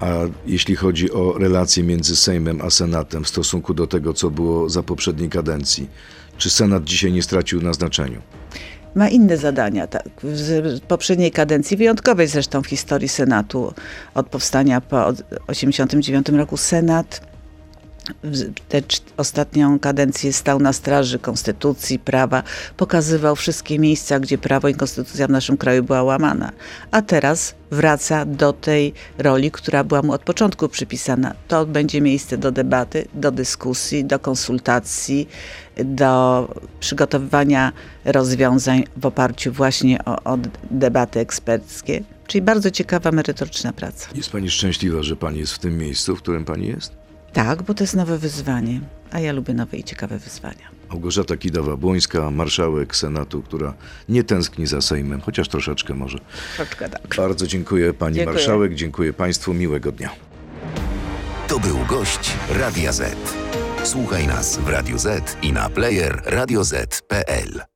A 0.00 0.06
jeśli 0.46 0.76
chodzi 0.76 1.12
o 1.12 1.38
relacje 1.38 1.84
między 1.84 2.16
Sejmem 2.16 2.60
a 2.60 2.70
Senatem 2.70 3.24
w 3.24 3.28
stosunku 3.28 3.74
do 3.74 3.86
tego, 3.86 4.14
co 4.14 4.30
było 4.30 4.68
za 4.68 4.82
poprzedniej 4.82 5.28
kadencji, 5.28 5.88
czy 6.38 6.50
Senat 6.50 6.84
dzisiaj 6.84 7.12
nie 7.12 7.22
stracił 7.22 7.62
na 7.62 7.72
znaczeniu? 7.72 8.20
Ma 8.94 9.08
inne 9.08 9.36
zadania. 9.36 9.86
Tak. 9.86 10.08
W 10.22 10.80
poprzedniej 10.80 11.30
kadencji, 11.30 11.76
wyjątkowej 11.76 12.26
zresztą 12.26 12.62
w 12.62 12.66
historii 12.66 13.08
Senatu, 13.08 13.74
od 14.14 14.26
powstania 14.26 14.80
po 14.80 15.12
1989 15.12 16.28
roku, 16.28 16.56
Senat 16.56 17.33
tę 18.68 18.82
ostatnią 19.16 19.78
kadencję 19.78 20.32
stał 20.32 20.60
na 20.60 20.72
straży 20.72 21.18
konstytucji, 21.18 21.98
prawa, 21.98 22.42
pokazywał 22.76 23.36
wszystkie 23.36 23.78
miejsca, 23.78 24.20
gdzie 24.20 24.38
prawo 24.38 24.68
i 24.68 24.74
konstytucja 24.74 25.26
w 25.26 25.30
naszym 25.30 25.56
kraju 25.56 25.82
była 25.82 26.02
łamana. 26.02 26.52
A 26.90 27.02
teraz 27.02 27.54
wraca 27.70 28.24
do 28.24 28.52
tej 28.52 28.92
roli, 29.18 29.50
która 29.50 29.84
była 29.84 30.02
mu 30.02 30.12
od 30.12 30.22
początku 30.22 30.68
przypisana. 30.68 31.34
To 31.48 31.66
będzie 31.66 32.00
miejsce 32.00 32.38
do 32.38 32.52
debaty, 32.52 33.08
do 33.14 33.30
dyskusji, 33.30 34.04
do 34.04 34.18
konsultacji, 34.18 35.28
do 35.84 36.48
przygotowywania 36.80 37.72
rozwiązań 38.04 38.84
w 38.96 39.06
oparciu 39.06 39.52
właśnie 39.52 40.04
o, 40.04 40.32
o 40.32 40.38
debaty 40.70 41.20
eksperckie. 41.20 42.02
Czyli 42.26 42.42
bardzo 42.42 42.70
ciekawa, 42.70 43.12
merytoryczna 43.12 43.72
praca. 43.72 44.08
Jest 44.14 44.30
pani 44.30 44.50
szczęśliwa, 44.50 45.02
że 45.02 45.16
pani 45.16 45.38
jest 45.38 45.52
w 45.52 45.58
tym 45.58 45.78
miejscu, 45.78 46.16
w 46.16 46.22
którym 46.22 46.44
pani 46.44 46.66
jest? 46.66 47.03
Tak, 47.34 47.62
bo 47.62 47.74
to 47.74 47.84
jest 47.84 47.94
nowe 47.94 48.18
wyzwanie, 48.18 48.80
a 49.10 49.20
ja 49.20 49.32
lubię 49.32 49.54
nowe 49.54 49.76
i 49.76 49.84
ciekawe 49.84 50.18
wyzwania. 50.18 50.70
Małgorzata 50.90 51.34
Kidawa-Błońska, 51.36 52.30
marszałek 52.32 52.96
Senatu, 52.96 53.42
która 53.42 53.74
nie 54.08 54.24
tęskni 54.24 54.66
za 54.66 54.80
Sejmem, 54.80 55.20
chociaż 55.20 55.48
troszeczkę 55.48 55.94
może. 55.94 56.18
Troszkę 56.56 56.88
tak. 56.88 57.14
Bardzo 57.16 57.46
dziękuję 57.46 57.94
pani 57.94 58.16
Dziękuję. 58.16 58.34
marszałek, 58.36 58.74
dziękuję 58.74 59.12
państwu, 59.12 59.54
miłego 59.54 59.92
dnia. 59.92 60.10
To 61.48 61.58
był 61.60 61.78
gość 61.88 62.32
Radia 62.50 62.92
Z. 62.92 63.16
Słuchaj 63.84 64.26
nas 64.26 64.58
w 64.58 64.68
Radio 64.68 64.98
Z 64.98 65.36
i 65.42 65.52
na 65.52 65.68
player 65.70 66.22
radioz.pl. 66.24 67.73